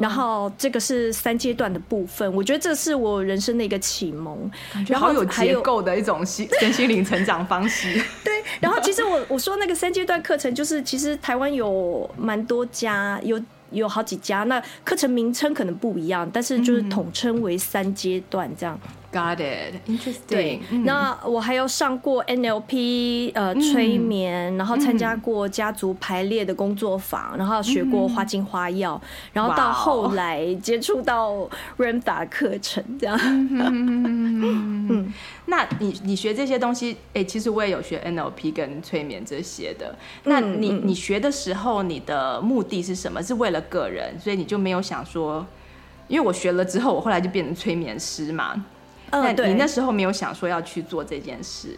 [0.00, 4.50] 然后这个是三阶段的部分，我觉得这是我人生的一个启蒙。
[4.72, 7.92] 感觉好有结构的一种心 身心灵成长方式。
[8.24, 14.42] 对，然后其实我我说那个三阶段课程，就是其实台湾有蛮多家，有有好几家。
[14.44, 18.78] 那课程名称可能不一样，但是就是统称为三阶段这样。
[19.12, 20.20] Got it, interesting。
[20.26, 28.98] 对，那我还有上过 NLP 呃催眠，然后参加过家族排列的工作坊，然后学过花精花药，
[29.34, 33.18] 然后到后来接触到 Ramtha 课程这样。
[33.22, 35.12] 嗯，
[35.44, 39.94] 那你你学这些东西，哎，其实我也有学 NLP 跟催眠这些的。
[40.24, 43.22] 那你你学的时候，你的目的是什么？
[43.22, 45.46] 是为了个人，所以你就没有想说，
[46.08, 48.64] 因为我学了之后，我后来就变成催眠师嘛。
[49.12, 51.68] 那你那时候没有想说要去做这件事，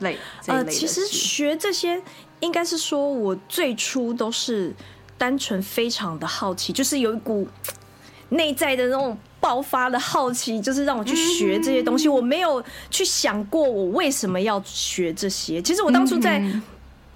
[0.00, 0.70] 类这类的事？
[0.70, 2.00] 呃，其实学这些
[2.40, 4.74] 应该是说，我最初都是
[5.16, 7.48] 单纯非常的好奇，就是有一股
[8.28, 12.06] 内在的那种爆发的好奇，就是让我去学这些东西。
[12.06, 15.62] 我没有去想过我为什么要学这些。
[15.62, 16.42] 其实我当初在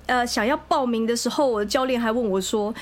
[0.06, 2.74] 呃想要报名的时候，我的教练还问我说。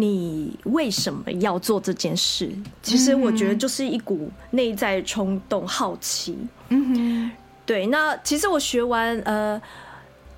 [0.00, 2.50] 你为什么要做这件事？
[2.82, 6.36] 其实我觉得就是一股内在冲动、好奇。
[6.68, 7.30] 嗯哼，
[7.66, 7.86] 对。
[7.86, 9.60] 那其实我学完，呃，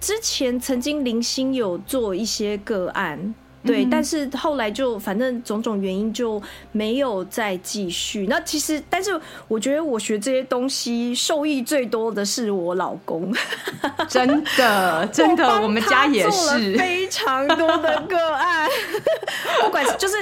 [0.01, 3.35] 之前曾经零星有做一些个案。
[3.65, 6.43] 对，但是后来就反正种种原因就
[6.73, 8.27] 没有再继续。
[8.29, 9.13] 那其实，但是
[9.47, 13.33] 我觉得我学这些东西受益最多的是我老公，
[14.09, 18.62] 真的真的， 我们家也是非常多的个案，
[19.62, 20.16] 不管就是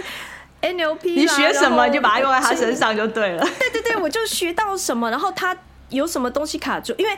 [0.62, 3.42] NLP，你学什么就把它用在他身上就对了。
[3.58, 5.56] 对对对，我就学到什么，然后他
[5.88, 7.12] 有什么东西卡住，因为。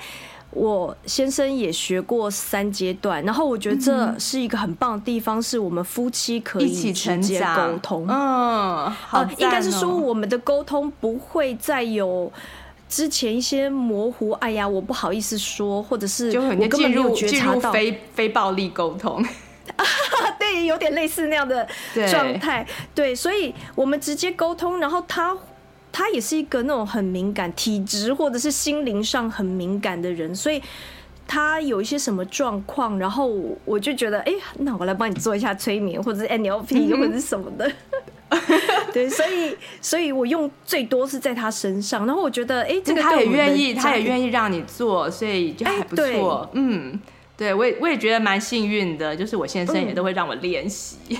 [0.55, 8.07] 我先生也学过三阶段，然后我觉得这是一个很棒的地方，是我们夫妻可以一起直接沟通。
[8.07, 12.31] 嗯，好、哦，应该是说我们的沟通不会再有
[12.87, 14.33] 之前一些模糊。
[14.33, 19.25] 哎呀，我不好意思说，或者是我根本没有觉察到非非暴力沟通。
[20.53, 21.67] 对，有点类似那样的
[22.11, 22.67] 状态。
[22.95, 25.37] 对，所以我们直接沟通，然后他。
[25.95, 30.59] 他也是一个那种很敏感体质或者是心灵上很敏感的人，所以
[31.29, 33.31] 他有一些什么状况，然后
[33.67, 37.71] 我就觉得，哎、欸，那我来帮你做一下催眠，或者是 NLP，或者是什么的。
[38.91, 46.41] 对，所以，所以我用最多是在他身上，然后我觉得，哎、欸，这个他也愿意，他也愿意让你做，所以就还不错。
[46.41, 46.99] 欸、嗯，
[47.43, 50.97] 对我也我也觉得蛮幸运的，就是我先生也都会让我练习。
[51.09, 51.19] 嗯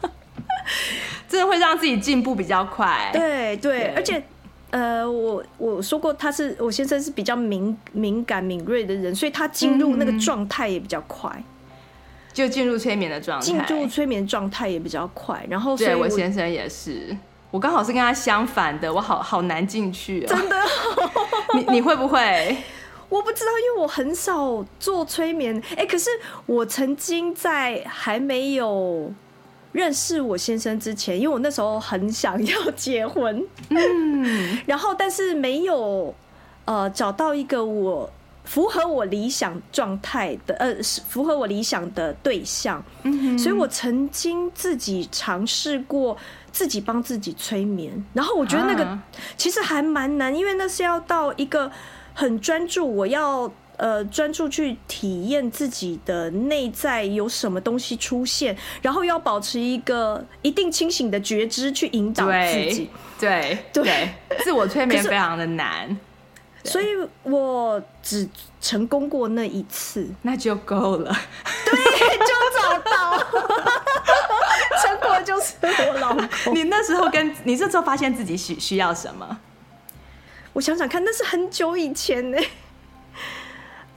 [1.28, 3.10] 真的会让自己进步比较快。
[3.12, 4.20] 对对，而且，
[4.70, 11.30] 呃，我我说过，他是我先生是比较敏敏感敏锐的人，所以他进入那个状态也比较快，
[12.32, 15.46] 就进入催眠的状态，进入催眠状态也比较快。
[15.48, 17.16] 然后，对我先生也是，
[17.52, 20.22] 我刚好是跟他相反的，我好好难进去。
[20.26, 20.56] 真的？
[21.54, 22.56] 你你会不会？
[23.10, 25.62] 我不知道，因为我很少做催眠。
[25.76, 26.08] 哎，可是
[26.46, 29.12] 我曾经在还没有。
[29.72, 36.12] 认识我先生之前，因为我那时候很想要结婚，嗯， 然后但是没有
[36.64, 38.10] 呃找到一个我
[38.42, 40.74] 符合我理想状态的呃
[41.08, 46.16] 符合我理想的对象，嗯，所以我曾经自己尝试过
[46.50, 48.98] 自己帮自己催眠，然后我觉得那个
[49.36, 51.70] 其实还蛮难，因为那是要到一个
[52.20, 53.50] 很专注，我要。
[53.80, 62.90] 呃，专注去体验自己的内在有什么东西出现，然后要保持一个一定清醒的觉知去引导自己。
[63.18, 64.10] 对对，对，
[64.44, 65.96] 自我催眠非常的难，
[66.62, 66.88] 所以
[67.22, 68.28] 我只
[68.60, 71.16] 成功过那一次，那就够了。
[71.64, 71.72] 对，
[72.18, 73.16] 就找到，
[74.84, 76.28] 成果就是我老公。
[76.54, 79.38] 你那时候跟你这时候发现自己需需要什么？
[80.52, 82.38] 我想想看，那是很久以前呢。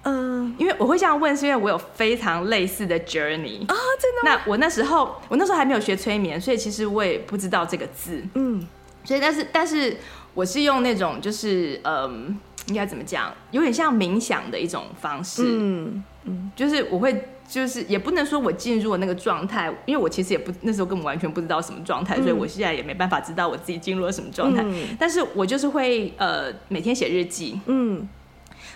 [0.05, 4.41] 嗯，因为我会这样问，是因为我有非常类似的 journey 啊，真的吗？
[4.45, 8.21] 那我那时候，我那时候还没有学催眠，所以其实我也不知道这个字。
[8.33, 8.67] 嗯，
[9.05, 9.95] 所以但是但是
[10.33, 12.37] 我是用那种就是嗯，
[12.67, 15.43] 应该怎么讲，有点像冥想的一种方式。
[15.45, 24.63] 嗯嗯，就是我会就是也不能说我进入了那个状态，因为我其实也不那时候根本完全不知道什么状态，嗯，所以我现在也没办法知道我自己进入了什么状态。
[24.65, 27.59] 嗯，但是我就是会呃每天写日记。
[27.65, 28.07] 嗯。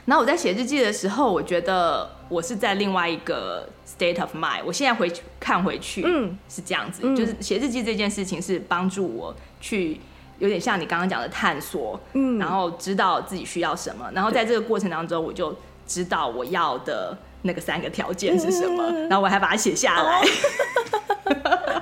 [0.06, 4.62] 然后我在写日记的时候，我觉得我是在另外一个 state of mind。
[4.66, 10.00] 我现在回去看回去，嗯，是这样子，嗯，就是写日记这件事情是帮助我去
[10.40, 15.54] 有点像你刚刚讲的探索，嗯，然后知道自己需要什么，然后在这个过程当中，我就
[15.86, 21.82] 知道我要的那个三个条件是什么，嗯，然后我还把它写下来，哦，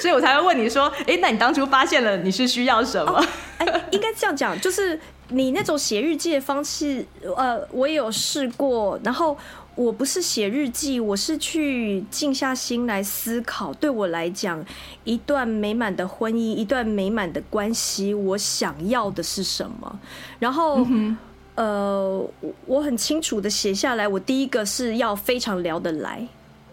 [0.00, 3.24] 所以我才会问你说，哎，那你当初发现了你是需要什么？
[3.58, 4.98] 哎，哦，应该这样讲，就是。
[5.30, 7.04] 你那种写日记的方式，
[7.36, 8.98] 呃，我也有试过。
[9.04, 9.36] 然后
[9.74, 13.70] 我不是写日记，我是去静下心来思考。
[13.74, 14.64] 对我来讲，
[15.04, 20.00] 一段美满的婚姻，一段美满的关系，我想要的是什么？
[20.38, 21.14] 然后，嗯、
[21.58, 22.30] 呃，
[22.66, 24.06] 我很清楚的写下来。
[24.06, 26.26] 我第一个是要非常聊得来，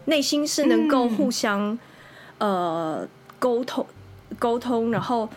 [0.06, 1.78] 内心是能够互相、
[2.38, 3.08] 嗯、呃
[3.40, 3.86] 沟通
[4.38, 5.28] 沟通，然后。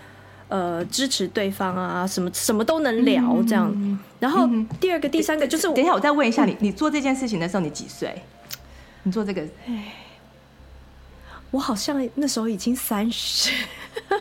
[0.50, 3.70] 呃，支持对方啊，什么什么都能聊这样。
[3.76, 4.48] 嗯、然后
[4.80, 8.22] 第二个、嗯、第三个就是，等一下我再问一下你，你做这件事情的时候你几岁？
[9.02, 9.42] 你做这个？
[9.66, 9.92] 哎，
[11.50, 13.50] 我好像那时候已经三十，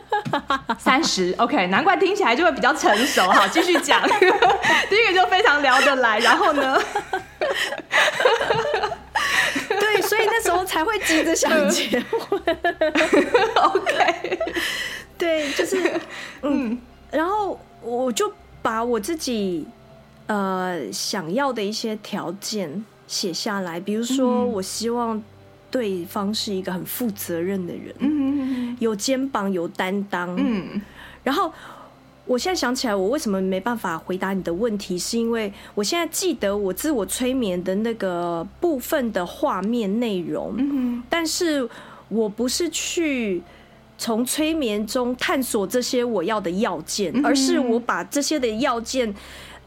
[0.78, 1.34] 三十。
[1.38, 3.22] OK，难怪听起来就会比较成熟。
[3.30, 4.02] 好， 继续讲。
[4.88, 6.80] 第一个就非常聊得来，然后呢？
[9.68, 12.40] 对，所以那时候才会急着想结婚。
[13.56, 14.38] OK。
[15.18, 16.00] 对，就是，
[16.42, 16.78] 嗯，
[17.10, 19.66] 然后我就把我自己
[20.28, 25.20] 呃想要的一些条件写下来，比如说，我希望
[25.70, 30.80] 对方是一个很负责任的人，嗯，有肩膀，有担当，嗯。
[31.22, 31.52] 然后
[32.24, 41.68] 我现在想起来，我为什么没办法回答你的问题，是因为我现在记得我自我催眠的那个部分的画面内容，嗯，但是
[42.08, 43.42] 我不是去。
[44.00, 49.12] 从催眠中探索这些我要的要件，而是我把这些的要件，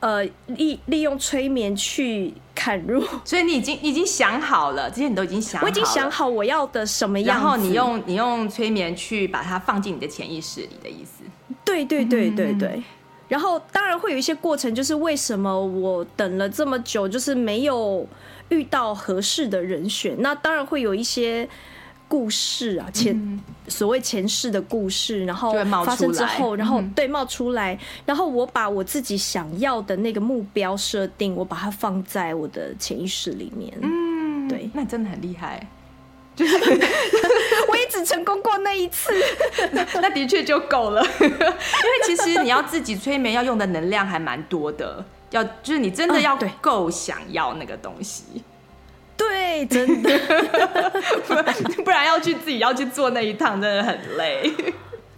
[0.02, 3.02] 呃，利利用催眠去砍入。
[3.24, 5.70] 所以你已经你已经想好了，这些你都已经想好了。
[5.70, 11.24] 我已经想好我要的什么样子，然后你用你用催眠去把它放进你的潜意识里的意思。
[11.64, 12.84] 对对对对对。
[13.28, 18.06] 然后当然会有一些过程，就是为什么我等了这么久，就是没有
[18.50, 20.16] 遇到合适的人选。
[20.20, 21.48] 那当然会有一些。
[22.12, 23.40] 故事啊，前、嗯、
[23.70, 25.54] 所谓前世的故事，然后
[25.86, 33.72] 发生之后，然后对冒出来，然后我把我自己想要的那个目标设定，我把它放在我的潜意识里面。
[33.82, 35.66] 嗯，对，那你真的很厉害，
[36.36, 36.58] 就是。
[37.70, 39.14] 我也只成功过那一次，
[39.72, 41.02] 那的确就够了。
[41.22, 41.38] 因为
[42.04, 48.44] 其实你要自己催眠，要用的能量还蛮多的，要就是你真的要够想要那个东西。
[49.22, 50.10] 对，真的，
[51.86, 54.52] 不然要去自己要去做那一趟，真的很累，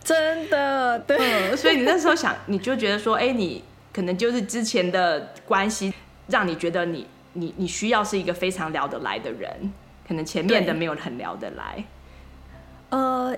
[0.03, 0.99] 真的。
[0.99, 5.93] 对，嗯，所以你那时候想，你就觉得说，哎，你可能就是之前的关系，
[6.27, 9.71] 让你觉得你你你需要是一个非常聊得来的人，
[10.05, 11.85] 可能前面的没有很聊得来。
[12.89, 13.33] 呃，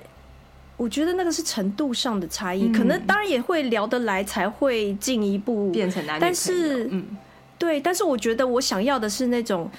[0.77, 6.33] 我觉得那个是程度上的差异，嗯，可能当然也会聊得来，才会进一步变成男女朋友。
[6.33, 7.17] 但是，嗯，
[7.59, 9.69] 对，但是我觉得我想要的是那种。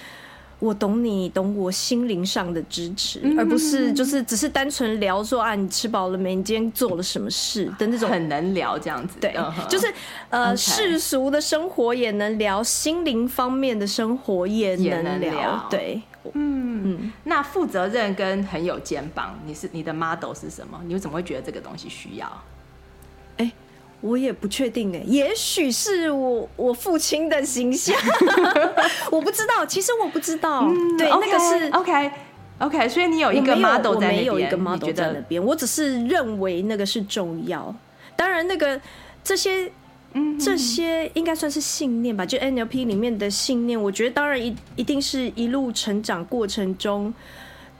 [0.58, 6.34] 我懂你，懂我心灵上的支持，嗯、而不是就是只是单纯聊说啊，你吃饱了没？
[6.34, 9.18] 你今天做了什么事的那种，很能聊这样子。
[9.20, 9.66] 对，uh-huh.
[9.68, 9.92] 就是
[10.30, 15.66] 呃，世俗的生活也能聊，心灵方面的生活也能聊。
[15.68, 16.00] 对，
[16.32, 17.12] 嗯嗯。
[17.24, 20.80] 那负责任跟很有肩膀，你是你的 model 是什么？
[20.86, 22.42] 你怎么会觉得这个东西需要？
[24.00, 27.96] 我也不确定哎，也许是我我父亲的形象，
[29.10, 29.64] 我不知道。
[29.66, 32.10] 其实我不知道，嗯、对，okay, 那个是 OK
[32.58, 32.88] OK。
[32.88, 35.42] 所以你有一个 model 在那边，我没有一个 model 在那边。
[35.42, 37.74] 我只是认为那个是重要。
[38.14, 38.80] 当然，那个
[39.24, 39.70] 这些
[40.12, 43.80] 嗯这些应该算是信念吧，就 NLP 里面的信念。
[43.82, 47.12] 我觉得当然一一定是一路成长过程中。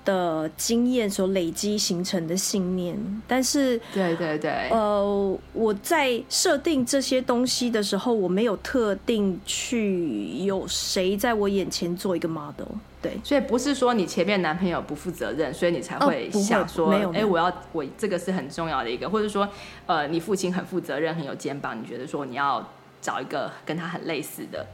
[0.07, 2.97] 的经验所累积形成的信念，
[3.27, 12.69] 但是对对对，呃，我在设定这些东西的时候，我没有特定去有谁在我眼前做一个 model，
[13.03, 19.47] 对，所以不是说你前面男朋友不负责任，所以你才会想说，哎、哦欸，我要我这个是很重要的一个，或者说，
[19.87, 22.65] 呃，你父亲很负责任，很有肩膀，你觉得说你要
[23.03, 24.65] 找一个跟他很类似的。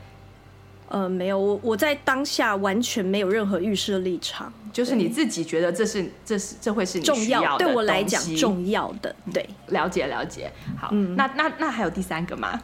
[0.92, 10.52] 呃，没有，我我在当下完全没有任何预设立场，就是你自己觉得这是这是这会是你重要，对我来讲重要的，对，了解了解。
[10.78, 12.60] 好，嗯、那那那还有第三个吗？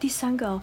[0.00, 0.58] 第三个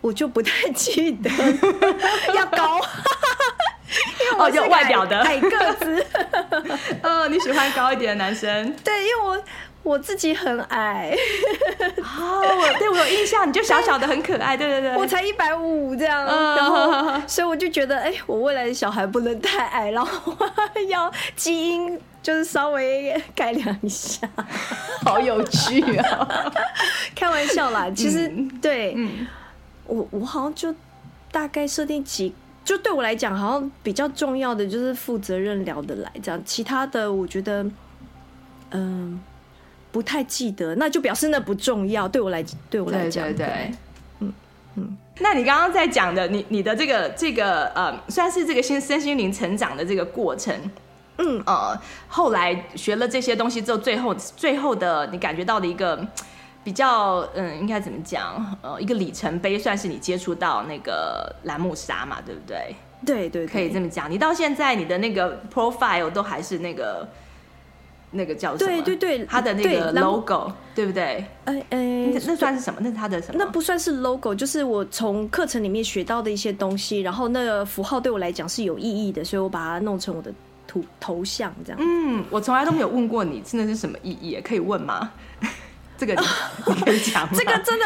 [0.00, 1.28] 我就不太记得，
[2.34, 2.80] 要高，
[4.22, 6.06] 因为我有外表的矮个子，
[7.02, 8.74] 呃，你喜欢高一点的男生？
[8.82, 9.44] 对，因为我。
[9.84, 11.14] 我自己很矮，
[12.00, 20.34] 哦，我对我有印象，你就小小的很可爱，对对对，我才一百五这样，嗯，然后所以我就觉得，哎、欸，我未来的小孩不能太矮，然后
[20.88, 24.26] 要基因就是稍微改良一下，
[25.04, 26.52] 好有趣啊，
[27.14, 29.26] 开玩笑啦，其实、嗯、对、嗯、
[29.86, 30.74] 我我好像就
[31.30, 37.66] 大概设定几，就对我来讲好像比较重要的就是负责任、聊得来这样，其他的我觉得，
[38.70, 39.20] 嗯。
[39.94, 42.08] 不太记得，那就表示那不重要。
[42.08, 43.74] 对我来，对我来讲，对对对，
[44.18, 44.32] 嗯，
[44.74, 50.52] 嗯，那你刚刚在讲的，你你的这个这个呃，算是这个心身心灵成长的这个过程，
[51.18, 56.04] 嗯呃，后来学了这些东西之后，最后最后的你感觉到的一个
[56.64, 58.58] 比较嗯，应该怎么讲？
[58.62, 62.74] 呃，一个里程碑，算是你接触到那个兰木沙嘛，对不对？
[63.06, 64.10] 对对，可以这么讲。
[64.10, 67.06] 你到现在你的那个 profile 都还是那个。
[68.14, 68.70] 那个叫什么？
[68.70, 71.24] 对对对，它的那个 logo，对，对不对？
[71.44, 72.80] 哎哎，那算是什么？
[72.82, 73.34] 那是它的什么？
[73.38, 80.32] 那不算是 logo，就是我从课程里面学到的一些东西，然后那个符号对我来讲是有意义的，所以我把它弄成我的
[80.66, 81.78] 图头像这样。
[81.82, 84.40] 嗯，我从来都没有问过你，真的是什么意义？
[84.42, 85.10] 可以问吗？
[85.96, 86.12] 这个
[86.66, 87.30] 你可以讲吗？
[87.34, 87.84] 这个真的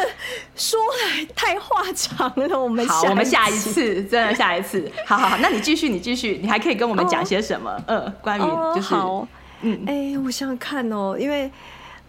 [0.57, 4.91] 说来太话长了，我们好，我们下一次，真的下一次。
[5.05, 7.71] 好好好，那你继续，你继续，你还可以跟我们讲些什么？
[7.87, 8.43] 呃，关于
[8.75, 8.95] 就是。
[8.95, 9.29] 哦
[9.61, 11.51] 嗯，哎、欸，我想想看哦，因为，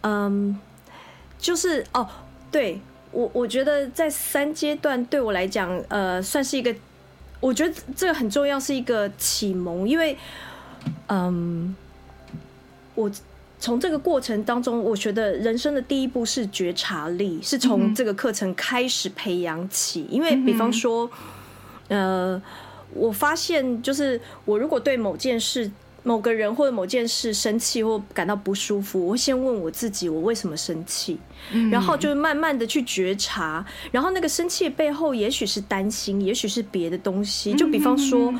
[0.01, 0.55] 嗯，
[1.39, 2.07] 就是哦，
[2.51, 2.79] 对
[3.11, 6.75] 我，我觉得在三阶段对我来讲，呃，算是一个，
[7.39, 10.15] 我觉得这个很重要，是一个启蒙，因为，
[11.07, 11.75] 嗯，
[12.93, 13.09] 我
[13.59, 21.09] 从这个过程当中，我觉得人生的第一步是觉察力，是从这个课程开始培养起，因为，比方说，
[21.87, 22.39] 呃，
[22.93, 25.71] 我发现就是我如果对某件事。
[26.09, 31.19] 某个人或者某件事生气或感到不舒服，我会先问我自己，我为什么生气？
[31.53, 37.53] 嗯，然后就慢慢的去觉察，然后那个生气背后也许是担心，也许是别的东西。
[37.53, 38.33] 就比方说，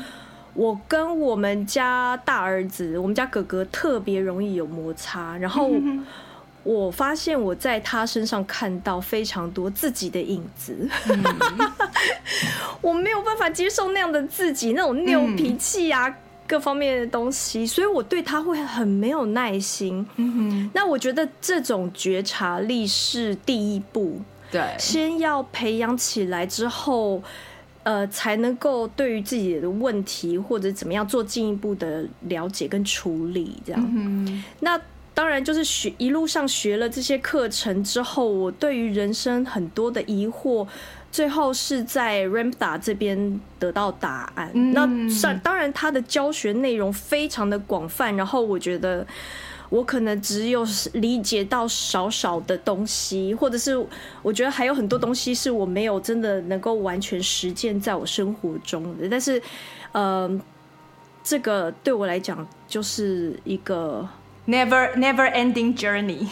[0.52, 5.70] 我跟我们家大儿子，我们家哥哥特别容易有摩擦，然后
[6.64, 11.22] 我发现我在他身上看到非常多自己的影子，嗯、
[12.82, 16.12] 我没有办法接受那样的自己，那种拗脾气啊。
[16.50, 20.04] 各方面的东西，所以我对他会很没有耐心。
[20.16, 24.20] 嗯哼，那我觉得这种觉察力是第一步，
[24.50, 27.22] 对，先要培养起来之后，
[27.84, 33.56] 呃，才能够对于自己的问题或者怎么样做进一步的了解跟处理。
[33.64, 34.76] 这样，嗯，那
[35.14, 40.66] 当然就是学一路上学了这些课程之后，我对于人生很多的疑惑。
[41.12, 44.50] 最后是在 Ramtha 这边得到答案。
[44.54, 49.06] 嗯、那算当然，他的教学内容非常的广泛，然后我觉得
[49.68, 53.76] 我可能只有理解到少少的东西，或者是
[54.22, 59.08] 我觉得还有很多东西是我没有真的能够完全实践在我生活中的。
[59.08, 59.42] 但是，
[59.92, 60.40] 呃，
[61.22, 64.08] 这个对我来讲就是一个
[64.46, 66.26] never never ending journey。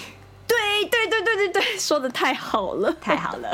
[0.48, 3.50] 对对对对对对，说的太好了，太好了。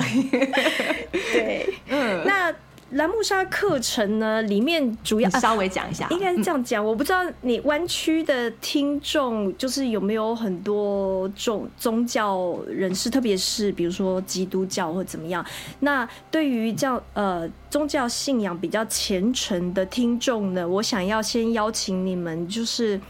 [1.11, 2.55] 对，嗯，那
[2.91, 6.85] 兰木沙课程呢，里面主要稍微讲一下，应该是这样讲。
[6.85, 15.45] 我不知道你湾区的听众就是有没有很多宗宗教人士，特别是比如说基督教或怎么样。
[15.81, 23.01] 那对于这样呃宗教信仰比较虔诚的听众呢，我想要先邀请你们，就是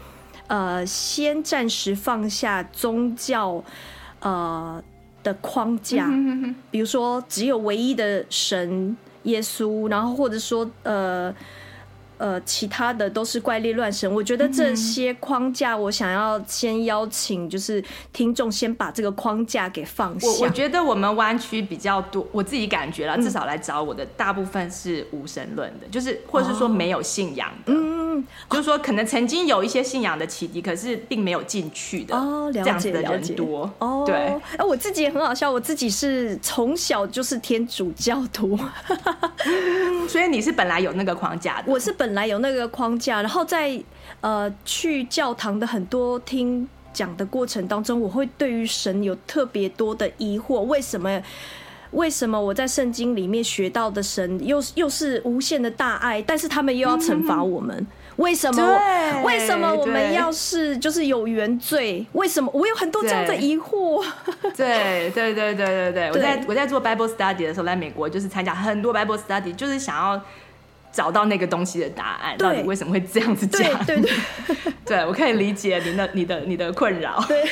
[0.47, 3.63] 呃先暂时放下宗教。
[4.19, 4.83] 呃
[5.21, 6.07] 的框架，
[6.71, 11.33] 比如说只有唯一的神耶稣，然后或者说呃
[12.17, 14.11] 呃其他的都是怪力乱神。
[14.11, 20.27] 我觉得这些框架，我想要先邀请就是听众先把这个框架给放下。
[20.27, 27.73] 我我觉得我们湾区比较多，我自己感觉啦，至少来找我的大部分是无神论的，就是或者是说没有信仰的。
[27.73, 28.05] 嗯。
[28.49, 34.05] 就是说，可能曾经有一些信仰的启迪，可是并没有进去的哦，了解的人多哦。
[34.07, 34.15] 对，
[34.57, 38.57] 哎，我自己也很好笑，我自己是从小就是天主教徒，
[40.07, 41.65] 所以你是本来有那个框架的。
[41.67, 43.81] 我是本来有那个框架，然后在
[44.21, 51.21] 呃去教堂的很多听讲的过程当中，我会对于神有特别多的疑惑，为什么？
[51.91, 57.75] 为什么我在圣经里面学到的神又又是无限的大爱，但是他们又要惩罚我们？
[57.77, 58.63] 嗯为什么？
[59.25, 62.05] 为什么我们要是就是有原罪？
[62.13, 64.01] 为什么我有很多这样的疑惑？
[64.55, 70.21] 对对对对对对，我在我在做 Bible Study 的时候，来美国就是参加很多 Bible Study，就是想要
[70.95, 73.85] 找到那个东西的答案，到底为什么会这样子讲？
[73.85, 77.21] 对对对，对 我可以理解你的你的你的困扰。
[77.27, 77.43] 对，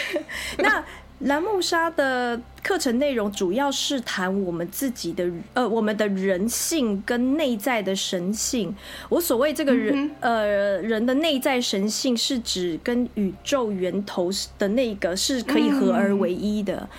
[0.60, 0.82] 那。
[1.20, 8.76] 蓝木莎的课程内容主要是谈我们自己的呃，我们的人性跟内在的神性。
[9.08, 14.30] 我所谓这个人呃人的内在神性，是指跟宇宙源头
[14.60, 16.90] 的那个是可以合而为一的。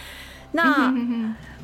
[0.53, 0.95] 那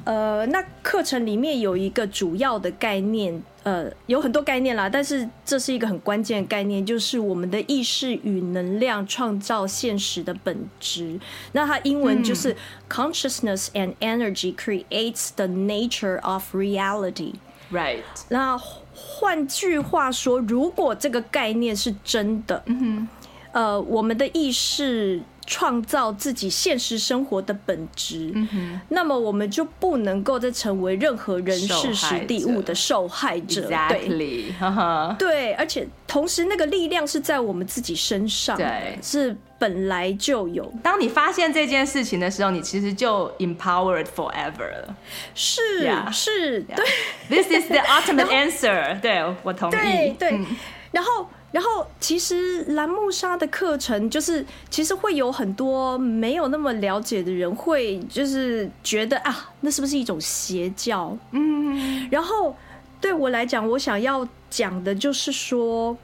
[0.05, 11.21] 呃，那课程里面有一个主要的概念，呃，有很多概念啦，但是这是一个很关键的概念，就是我们的意识与能量创造现实的本质。
[11.53, 12.57] 那它英文就是
[12.89, 17.35] consciousness and energy creates the nature of reality。
[17.71, 18.03] Right。
[18.31, 18.59] 那
[18.95, 23.09] 换句话说，如果这个概念是真的，嗯哼，
[23.53, 25.21] 呃，我们的意识。
[25.51, 33.69] 创造自己现实生活的本质，嗯，那么我们就不能够再成为任何人事实地物的受害者。
[33.89, 34.55] 对，
[35.19, 40.73] 对，而且同时那个力量是在我们自己身上，对，是本来就有。
[40.85, 44.97] 当你发现这件事情的时候，你其实就 empowered forever 了。
[45.35, 46.87] 是，yeah, 是，对。
[47.29, 49.01] This is the ultimate answer。
[49.01, 49.73] 对，我同意。
[49.73, 50.47] 对，对，嗯，
[50.93, 51.27] 然后。
[51.53, 61.17] 然后，其实蓝木沙的课程就是，其实会有很多没有那么了解的人会就是觉得啊，那是不是一种邪教？
[61.33, 62.09] 嗯。
[62.11, 62.57] 然后
[63.01, 65.97] 对我来讲，我想要讲的就是说，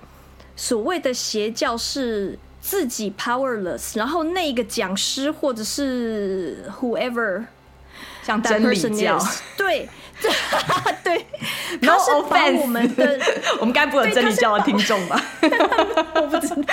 [0.56, 7.44] 所谓的邪教是自己 powerless，然后那个讲师或者是 whoever。
[8.26, 9.16] 像真理教，
[9.56, 9.88] 对，
[11.04, 11.24] 对，
[11.80, 13.20] 他是把我们的，
[13.60, 15.22] 我们该不会有真理教的听众吧？
[16.16, 16.64] 我不知道，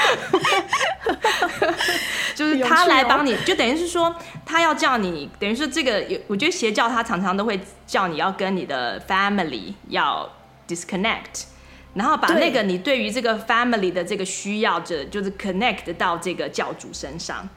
[2.34, 10.28] 就是他来帮你，就等于是说，他要叫你，等于是这个，我觉得邪教他常常都会叫你要跟你的 family 要
[10.68, 11.44] disconnect，
[11.94, 17.48] 然后把那个你对于这个 family 的这个需要者，就是 connect 到这个教主身上。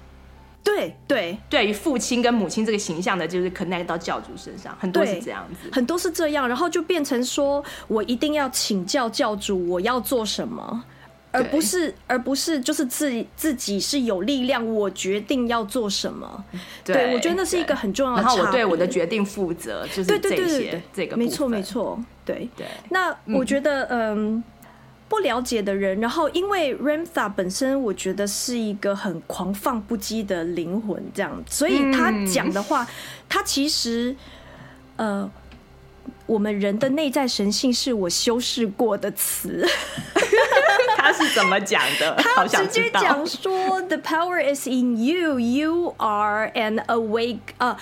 [0.67, 10.83] 对对，对于父亲跟母亲这个形象的，就是 connect 到教主身上，很多是这样子，很多是这样，然后就变成说我一定要请教教主，我要做什么，
[11.31, 16.45] 而不是而不是就是自己自己是有力量，我决定要做什么。
[16.85, 18.23] 对，对我觉得那是一个很重要的。
[18.23, 22.67] 然后我对我的决定负责，就是这些，对对对对对，这个没错没错，对对。
[22.91, 24.43] 那我觉得嗯。
[25.07, 32.87] 嗯不了解的人，然后因为 Ramtha 本身，我觉得是一个很狂放不羁的灵魂，这样，所以他讲的话，嗯、
[33.29, 34.17] 他其实，
[34.97, 35.31] 呃，
[36.27, 39.65] 我们人的内在神性是我修饰过的词。
[40.99, 42.17] 他是怎么讲的？
[42.19, 45.39] 他直接讲说：“The power is in you.
[45.39, 47.77] You are an awake, uh,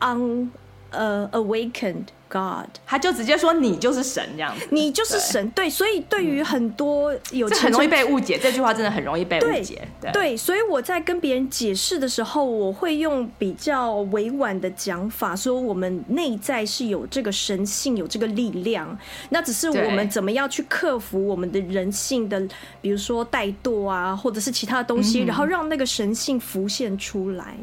[0.00, 0.50] un,
[0.92, 18.98] uh, awakened.” God，他就直接说你就是神这样子，你就是神，对，对，所以对于很多有很容易被误解，这句话真的很容易被误解，对，对，所以我在跟别人解释的时候，我会用比较委婉的讲法，说我们内在是有这个神性，有这个力量，
[19.30, 22.46] 那只是我们怎么样去克服我们的人性的，
[22.82, 27.56] 比如说怠惰啊，或者是其他的东西，嗯、然后让那个神性浮现出来。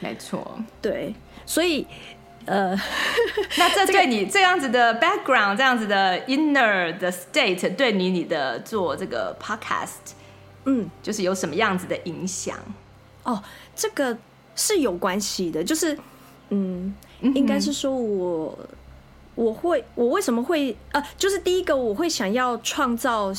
[0.00, 1.86] 没错，对，所以。
[2.48, 2.74] 呃，
[3.58, 10.14] 那这对你这样子的 background，这样子的 inner 的 state，对你你的做这个 podcast，
[10.64, 12.56] 嗯，就是有什么样子的影响？
[13.24, 13.42] 哦，
[13.76, 14.16] 这个
[14.56, 15.98] 是有关系的，就是
[16.48, 18.58] 嗯，应该是说我
[19.34, 23.30] 我会我为什么会呃，就是第一个我会想要创造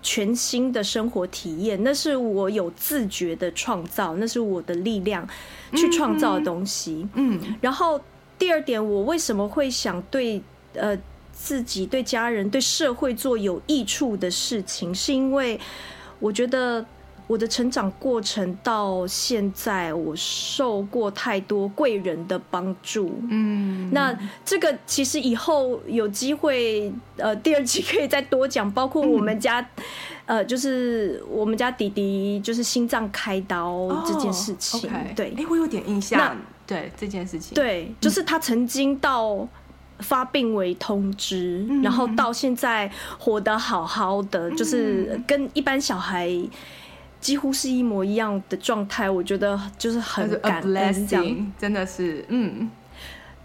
[0.00, 5.28] 全新的生活体验，那是我有自觉的创造，那是我的力量
[5.74, 8.00] 去创造的东西，嗯，然后。
[8.38, 10.42] 第二点，我为什么会想对
[10.74, 10.96] 呃
[11.32, 14.94] 自己、对家人、对社会做有益处的事情？
[14.94, 15.58] 是因为
[16.18, 16.84] 我觉得
[17.26, 23.18] 我的成长过程到现在，我受过太多贵人的帮助。
[23.30, 29.60] 嗯，那这个其实以后有机会，呃，第二集可以再多讲，包括我们家，
[30.26, 34.90] 嗯、呃，就是我们家弟弟就是心脏开刀这件事情。
[34.90, 35.16] Oh.
[35.16, 36.36] 对，哎，我有点印象。
[36.66, 39.46] 对这件事情，对，就是他曾经到
[39.98, 46.30] 发病危通知，嗯、然后到现在活得好好的，嗯、就是跟一般小孩
[47.20, 49.10] 几乎是一模一样的状态。
[49.10, 52.70] 我觉得就是很感恩，这样真的是，嗯，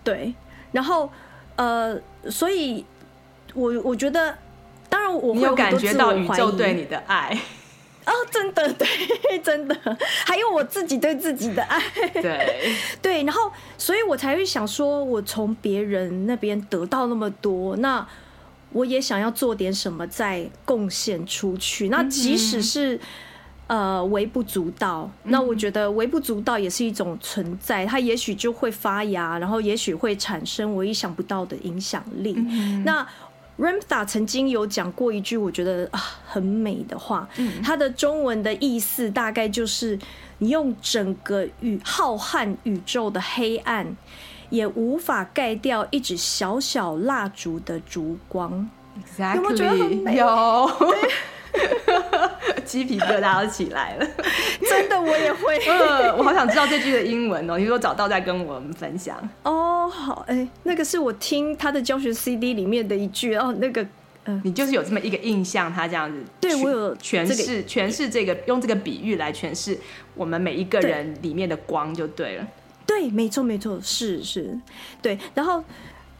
[0.03, 0.33] 对。
[0.71, 1.11] 然后
[1.55, 1.99] 呃，
[2.29, 2.85] 所以
[3.53, 4.37] 我我觉得，
[4.87, 7.37] 当然我会有感觉到宇宙对你的爱。
[8.09, 9.75] 哦，真的， 对，真的，
[10.25, 11.79] 还有我自己对自己的爱，
[12.11, 18.03] 对， 对，然后，所以我才会想说，我从别人那边得到那么多，那
[18.71, 21.89] 我也想要做点什么，再贡献出去。
[21.89, 22.95] 那即使是、
[23.67, 32.33] 嗯、呃微不足道，那我觉得微不足道也是一种存在，它也许就会发芽，然后也许会产生我意想不到的影响力。
[32.35, 33.07] 嗯、那。
[33.59, 39.99] Ramtha 曾经有讲过一句我觉得啊很美的话，嗯，它的中文的意思大概就是：
[40.37, 43.97] 你用整个宇浩瀚宇宙的黑暗，
[44.49, 48.69] 也无法盖掉一指小小蜡烛的烛光。
[49.17, 50.15] Exactly, 有没有觉得很美？
[50.15, 50.71] 有，
[52.65, 54.07] 鸡皮疙瘩都起来了。
[54.69, 55.57] 真的，我也会。
[55.67, 59.17] 呃， 我好想知道这句的英文哦，你说找到再跟我们分享。
[59.43, 63.85] 哦，好，哎、欸，那个是我听他的教学 CD 里面的一句哦，那个。
[64.43, 69.75] 你就是有这么一个印象，他这样子，对我有诠释诠释这个，用这个比喻来诠释
[70.13, 72.47] 我们每一个人里面的光就对了。
[72.85, 74.55] 对，对没错没错，是是，
[75.01, 75.17] 对。
[75.33, 75.63] 然后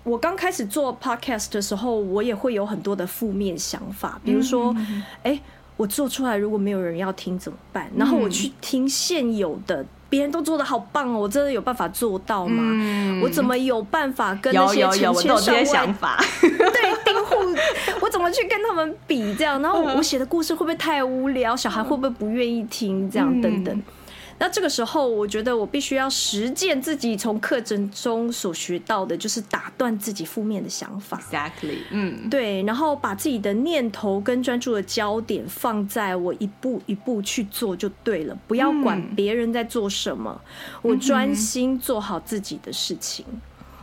[0.09, 4.75] 我刚开始做 podcast 的时候，我也会有很多的负面想法，比如说，
[5.21, 5.39] 哎、嗯，
[5.77, 7.89] 我做出来如果没有人要听怎么办？
[7.95, 9.85] 然后我去听现有的。
[10.09, 12.63] 别人都做的好棒哦，我真的有办法做到吗？
[12.63, 16.17] 嗯、我怎么有办法跟那些成千上万？
[16.41, 17.35] 对，订户，
[18.01, 19.35] 我怎么去跟他们比？
[19.35, 21.55] 这样，然后我写的故事会不会太无聊？
[21.55, 23.07] 小孩会不会不愿意听？
[23.11, 23.71] 这样等等。
[23.75, 23.83] 嗯
[24.41, 31.21] 那这个时候，我觉得我必须要实践自己从课程中所学到的，就是打断自己负面的想法。
[31.29, 43.25] Exactly，嗯，对，然后把自己的念头跟专注的焦点放在我一步一步去做就对了，不要管别人在做什么，嗯、我专心做好自己的事情。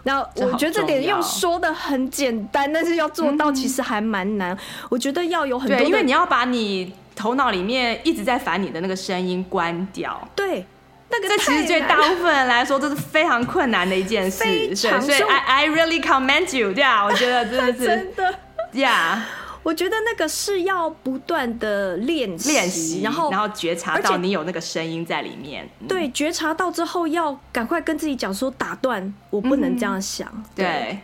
[0.04, 4.54] 那、嗯、我觉得这点用说的很简单，但是要做到其实还蛮难。
[4.54, 6.94] 嗯、我觉得要有很多，因为你要把你。
[7.16, 10.64] 头脑里面一直在烦你的那个声音关掉，对，
[11.08, 18.38] 那个这其实对大部分人来说这是非常困难的一件事，非常所以 I I really commend you，对啊，我觉得真的是 真的
[18.74, 19.18] ，Yeah，
[19.62, 30.64] 我觉得那个是要不断的练习，练习，然后然后觉察到你有那个声音在里面，对，觉察到之后要赶快跟自己讲说打断，我不能这样想，嗯、对。
[30.64, 30.98] 对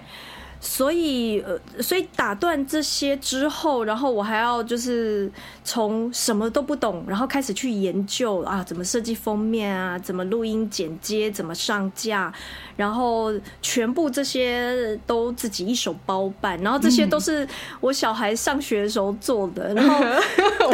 [0.64, 5.28] 所以，呃，所以打断这些之后，然后我还要就是
[5.64, 12.32] 从什么都不懂，然后开始去研究啊，怎么设计封面啊，怎么录音剪接，怎么上架，
[12.76, 17.44] 然后全部这些都自己一手包办，然后这些都是
[17.80, 19.96] 我小孩上学的时候做的， 然后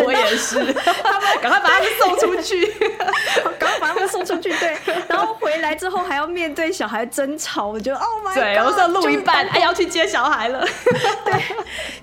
[0.04, 0.56] 我也是，
[1.02, 2.66] 他们赶快把他们送出去，
[3.58, 4.76] 赶快把他们送出去，对，
[5.08, 9.74] 然后回来之后还要面对小孩争吵，我觉得，Oh my God，对，我说录一半，哎呀。
[9.78, 10.60] 去接小孩了，
[11.24, 11.34] 对，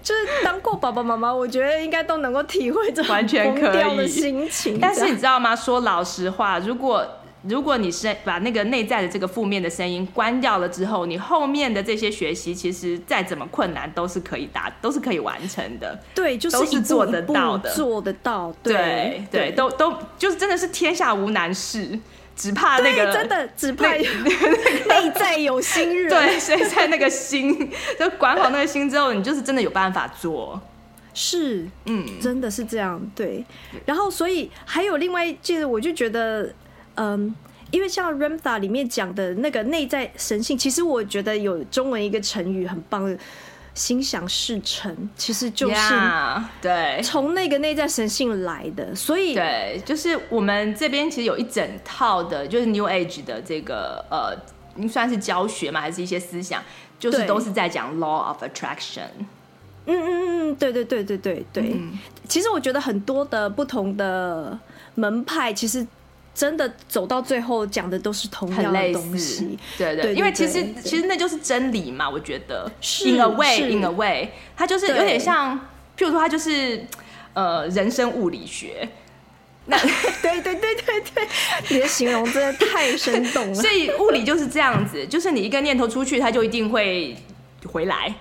[0.02, 4.80] 就是当过爸爸妈妈，我觉得应该都能够体会这种完全可以的心情。
[4.80, 5.54] 但是你知道吗？
[5.54, 7.06] 说老实话，如果
[7.48, 16.00] 如果你是把那个内在的这个负面的声音关掉了之后，你后面的这些学习，其实再怎么困难都是可以达，都是可以完成的。
[16.16, 18.54] 对，就是都是做得到的，做得到。
[18.64, 22.00] 对对，对，都都就是真的是天下无难事。
[22.36, 30.62] 只怕那个真的只怕 内在有心人，对，所以在那个心 就管好那个心之后，你就是真的有办法做。
[31.14, 33.02] 是，嗯，真的是这样。
[33.16, 33.46] 对，
[33.86, 36.54] 然后所以还有另外一件，我就觉得，
[36.96, 37.34] 嗯，
[37.72, 43.18] 因为像 Ramtha 里面讲的那个内在神性，其实我觉得有中文一个成语很棒的。
[43.76, 45.76] 心想事成，其实就是
[46.62, 54.36] 对从那个内在神性来的所以对，就是我们这边其实有一整套的，就是 New Age 的这个呃，
[54.76, 56.64] 你算是教学嘛，还是一些思想，
[56.98, 59.10] 就是都是在讲 Law of Attraction。
[59.86, 61.64] 嗯嗯嗯，对对对对对对。
[61.76, 64.58] 嗯、其实我觉得很多的不同的
[64.96, 65.86] 门派，其实。
[66.36, 72.70] 真的走到最后讲的都是同样的东西，对对，对，因为其实对其实那就是真理嘛，我觉得。
[72.82, 75.58] 是 In a way, in a way，它就是有点像，
[75.98, 76.86] 譬如说它就是
[77.34, 78.88] 呃人生物理学。
[79.68, 79.80] 那
[80.22, 81.28] 对对对对对，
[81.70, 83.56] 你的形容真的太生动了。
[83.56, 87.16] 所以物理就是这样子，就是你一个念头出去，它就一定会
[87.72, 88.14] 回来。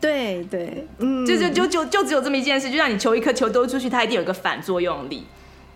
[0.00, 5.26] 对对，嗯，就就就就就只有这么一件事，就像你球一颗球丢出去，它一定有一个反作用力。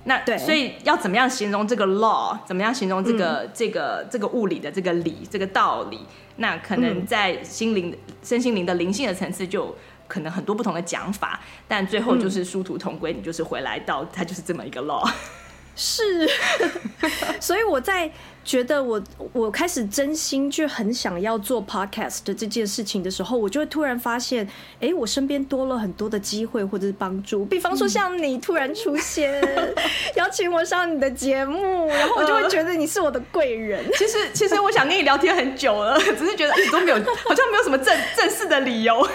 [0.04, 2.38] 那对，所以要怎么样形容这个 law？
[2.46, 6.00] 怎么样形容这个、嗯、这个这个物理的这个理这个道理？
[6.36, 9.74] 那可能在心灵、嗯、身心灵的灵性的层次，就
[10.06, 11.40] 可能很多不同的讲法。
[11.66, 15.10] 但最后就是殊途同归，你就是回来到它就是这么一个 law。
[15.76, 16.28] 是，
[17.40, 18.10] 所以我在。
[18.46, 19.02] 觉得我
[19.32, 24.46] 我开始真心就很想要做 podcast 的这件事情的时候，我就会突然发现，
[24.82, 27.46] 哎，我身边多了很多的机会或者是帮助。
[27.46, 29.42] 比方说像你突然出现，
[30.16, 33.82] 邀请我上你的节目，然后我就会觉得你是我的贵人。
[33.96, 39.08] 其实其实我想跟你聊天很久了，只是觉得一直都没有，好像没有什么正正式的理由。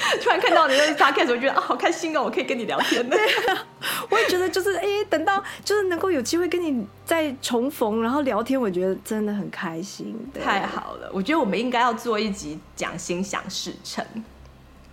[0.22, 3.16] 突然看到你的 podcast，我觉得啊，好开心哦，我可以跟你聊天的。
[3.16, 3.66] 对啊，
[4.08, 10.14] 我也觉得就是哎，等到就是能够有机会跟你再重逢，然后聊天，我觉得真的很开心。
[10.42, 14.04] 太好了，我觉得我们应该要做一集讲心想事成。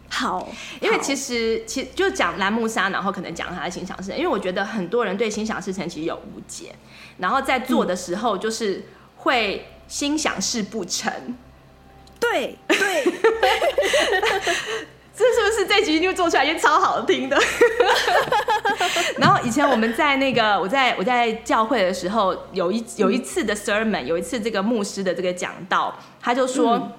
[0.10, 0.48] 好，
[0.82, 6.76] 因为其实其实就讲蓝木沙，然后可能讲他的心想事成，因为我觉得很多人对心想事成其实有误解，
[7.18, 8.84] 然后在做的时候就是
[9.16, 11.12] 会心想事不成。
[12.20, 13.14] 对对对。
[15.18, 17.36] 这是不是这集就做出来也超好听的？
[19.18, 26.92] 然后以前我们在那个我在我在教会的时候，有一有一次的 sermon，有一次这个牧师的这个讲道，他就说，嗯、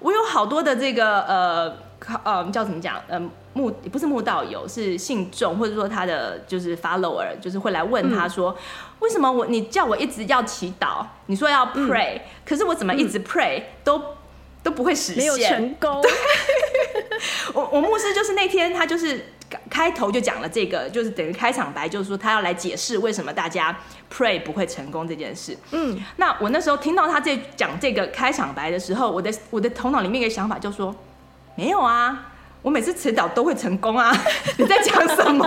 [0.00, 1.76] 我有好多的这个呃
[2.24, 3.00] 呃叫怎么讲？
[3.08, 3.18] 呃
[3.54, 8.56] 牧不是牧道友，是信众，或者说他的就是 follower，就是会来问他说，嗯、
[8.98, 14.02] 为什么我你叫我一直要祈祷，你说要 pray，、嗯、可是我怎么一直 pray、嗯、都
[14.62, 16.02] 都不会实现，没有成功。
[17.54, 19.32] 我我牧师就是那天他就是
[19.70, 23.76] 开头就讲了这个，就是等于开场白，就是说他要来解释为什么大家
[24.12, 25.56] pray 不会成功这件事。
[25.70, 30.94] 嗯，那我那时候听到他这讲这个开场白的时候，我的我的头脑里面一个想法就说，
[31.54, 34.12] 没有啊，我每次祈祷都会成功啊，
[34.58, 35.46] 你在讲什么？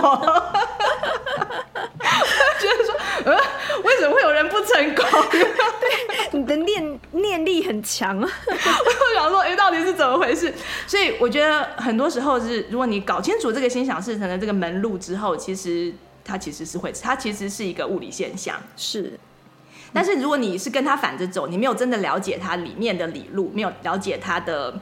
[2.60, 2.94] 就是说，
[3.24, 3.36] 呃，
[3.82, 5.04] 为什么会有人不成功？
[5.30, 8.30] 对，你的念念力很强啊。
[8.48, 10.52] 我想说，哎，到底是怎么回事？
[10.86, 15.92] 所以我觉得很多时候是，如果你搞清楚这个心想事成的这个门路之后，其实
[16.24, 18.56] 它其实是会，它其实是一个物理现象。
[18.76, 19.18] 是，
[19.92, 24.74] 但是如果你是跟他反着走，你没有真的了解它里面的理路，没有了解它的。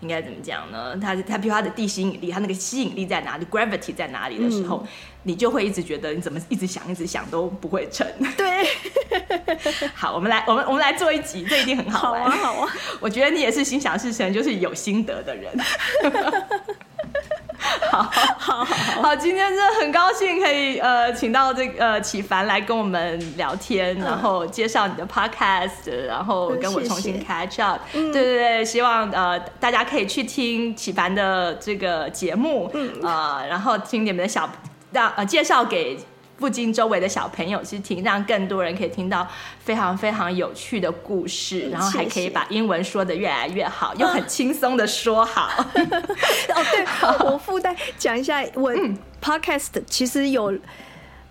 [0.00, 0.94] 应该怎么讲呢？
[1.00, 4.88] 它它比如它的地心引力，它那个吸引力在哪里？Gravity 在哪里的时候，嗯、
[5.26, 8.06] 你就会一直觉得你怎么一直想一直想都不会成。
[8.36, 8.68] 对，
[9.92, 12.30] 好，我们来我们我们来做一集，这一定很好玩。
[12.30, 12.72] 好啊，好啊。
[13.00, 15.52] 我觉得你也是心想事成，就是有心得的人。
[17.90, 18.64] 好好好，
[19.02, 27.80] 好，今天真的很高兴可以呃，请到这个呃启凡来跟我们聊天，然后介绍你的 podcast，然后跟我重新 catch up。
[27.92, 34.48] 对对对，希望呃大家可以去听启凡的这个节目，嗯呃，然后听你们的小
[34.92, 35.98] 让呃介绍给。
[36.38, 39.26] 附近周围的小朋友去听，让更多人可以听到
[39.58, 45.48] 非常非常有趣的故事，然后还可以把英文说的越来越好，又很轻松的说好。
[45.56, 48.70] 哦，对，我附带讲一下，我
[49.22, 50.54] podcast 其实有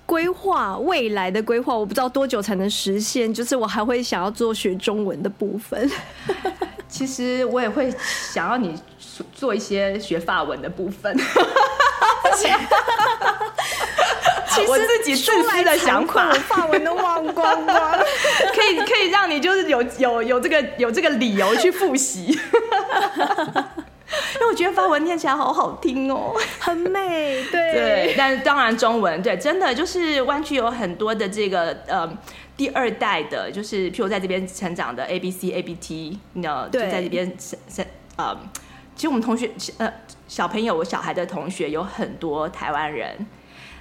[0.08, 5.88] 规划未来的规划，我不知道多久才能实现，就是我还会想要做学中文的部分。
[6.89, 7.93] 其实我也会
[8.32, 8.74] 想要你
[9.34, 11.16] 做一些学法文的部分。
[14.68, 17.91] 我自己自私的想法，法文都忘光光，
[18.55, 22.38] 可以可以让你就是有有有这个有这个理由去复习， 因
[24.39, 27.74] 为我觉得法文念起来好好听哦，很美，对。
[27.74, 32.09] 对，但当然中文对，真的就是湾区有很多的这个呃
[32.55, 37.86] 第二代的，就是譬如在这边成长的 A B C A B T，那就在这边生
[38.16, 38.38] 呃，
[38.96, 39.93] 其实我们同学呃
[40.28, 43.16] 小朋友，我小孩的同学有很多台湾人。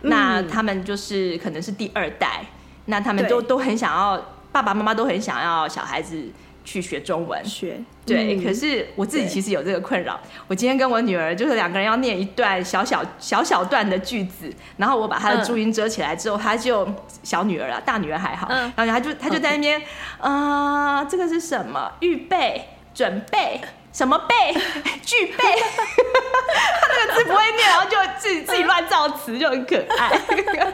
[0.06, 2.46] 那他们就是可能是第二代，嗯、
[2.84, 6.30] 那他们都都很想要，爸爸妈妈都很想要小孩子
[6.62, 8.36] 去学中文学，对。
[8.36, 16.86] 嗯、可是我自己其实有这个困扰，我今天跟我女儿就是两个人要念一段小小小小段的句子，然后我把她的注音遮起来之后，她就
[17.22, 19.80] 小女儿啊，大女儿还好，嗯、然后她就她就在那边，
[20.20, 21.92] 啊这个是什么？
[22.00, 23.58] 预备，准备。
[23.94, 24.52] 什么备
[25.06, 30.10] 具备，他那个字不会念，然后就自己自己乱造词，就很可爱。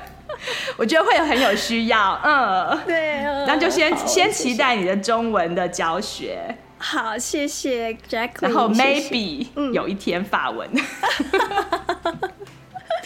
[0.79, 6.57] 我觉得会有很有需要，嗯，对，然后就先先期待你的中文的教学。
[6.79, 8.41] 好，谢谢 Jacqueline。
[8.41, 10.67] 然后 maybe 有一天法文。
[10.73, 12.31] 可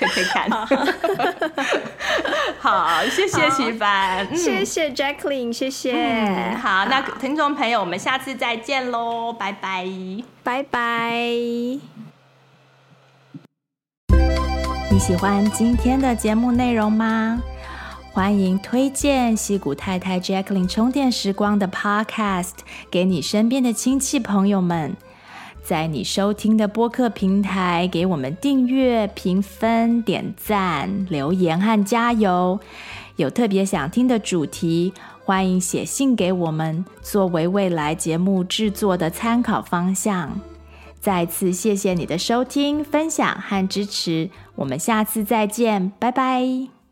[0.05, 0.51] 以可以看，
[2.59, 6.57] 好，谢谢启帆，谢谢 Jacqueline，谢谢。
[6.63, 9.87] 好那听众朋友，我们下次再见喽，拜拜，
[10.43, 11.21] 拜拜。
[14.91, 17.43] 你喜欢今天的节目内容吗？
[18.13, 22.53] 欢迎推荐西谷太太 Jacqueline 充电时光的 Podcast
[22.89, 24.97] 给你身边的亲戚朋友们。
[25.65, 32.61] 在你收听的播客平台，给我们订阅、评分、点赞、留言和加油。
[33.17, 34.93] 有特别想听的主题，
[35.25, 40.39] 欢迎写信给我们，作为未来节目制作的参考方向。
[41.01, 46.84] 再次谢谢你的收听、分享和支持，我们下次再见，拜拜。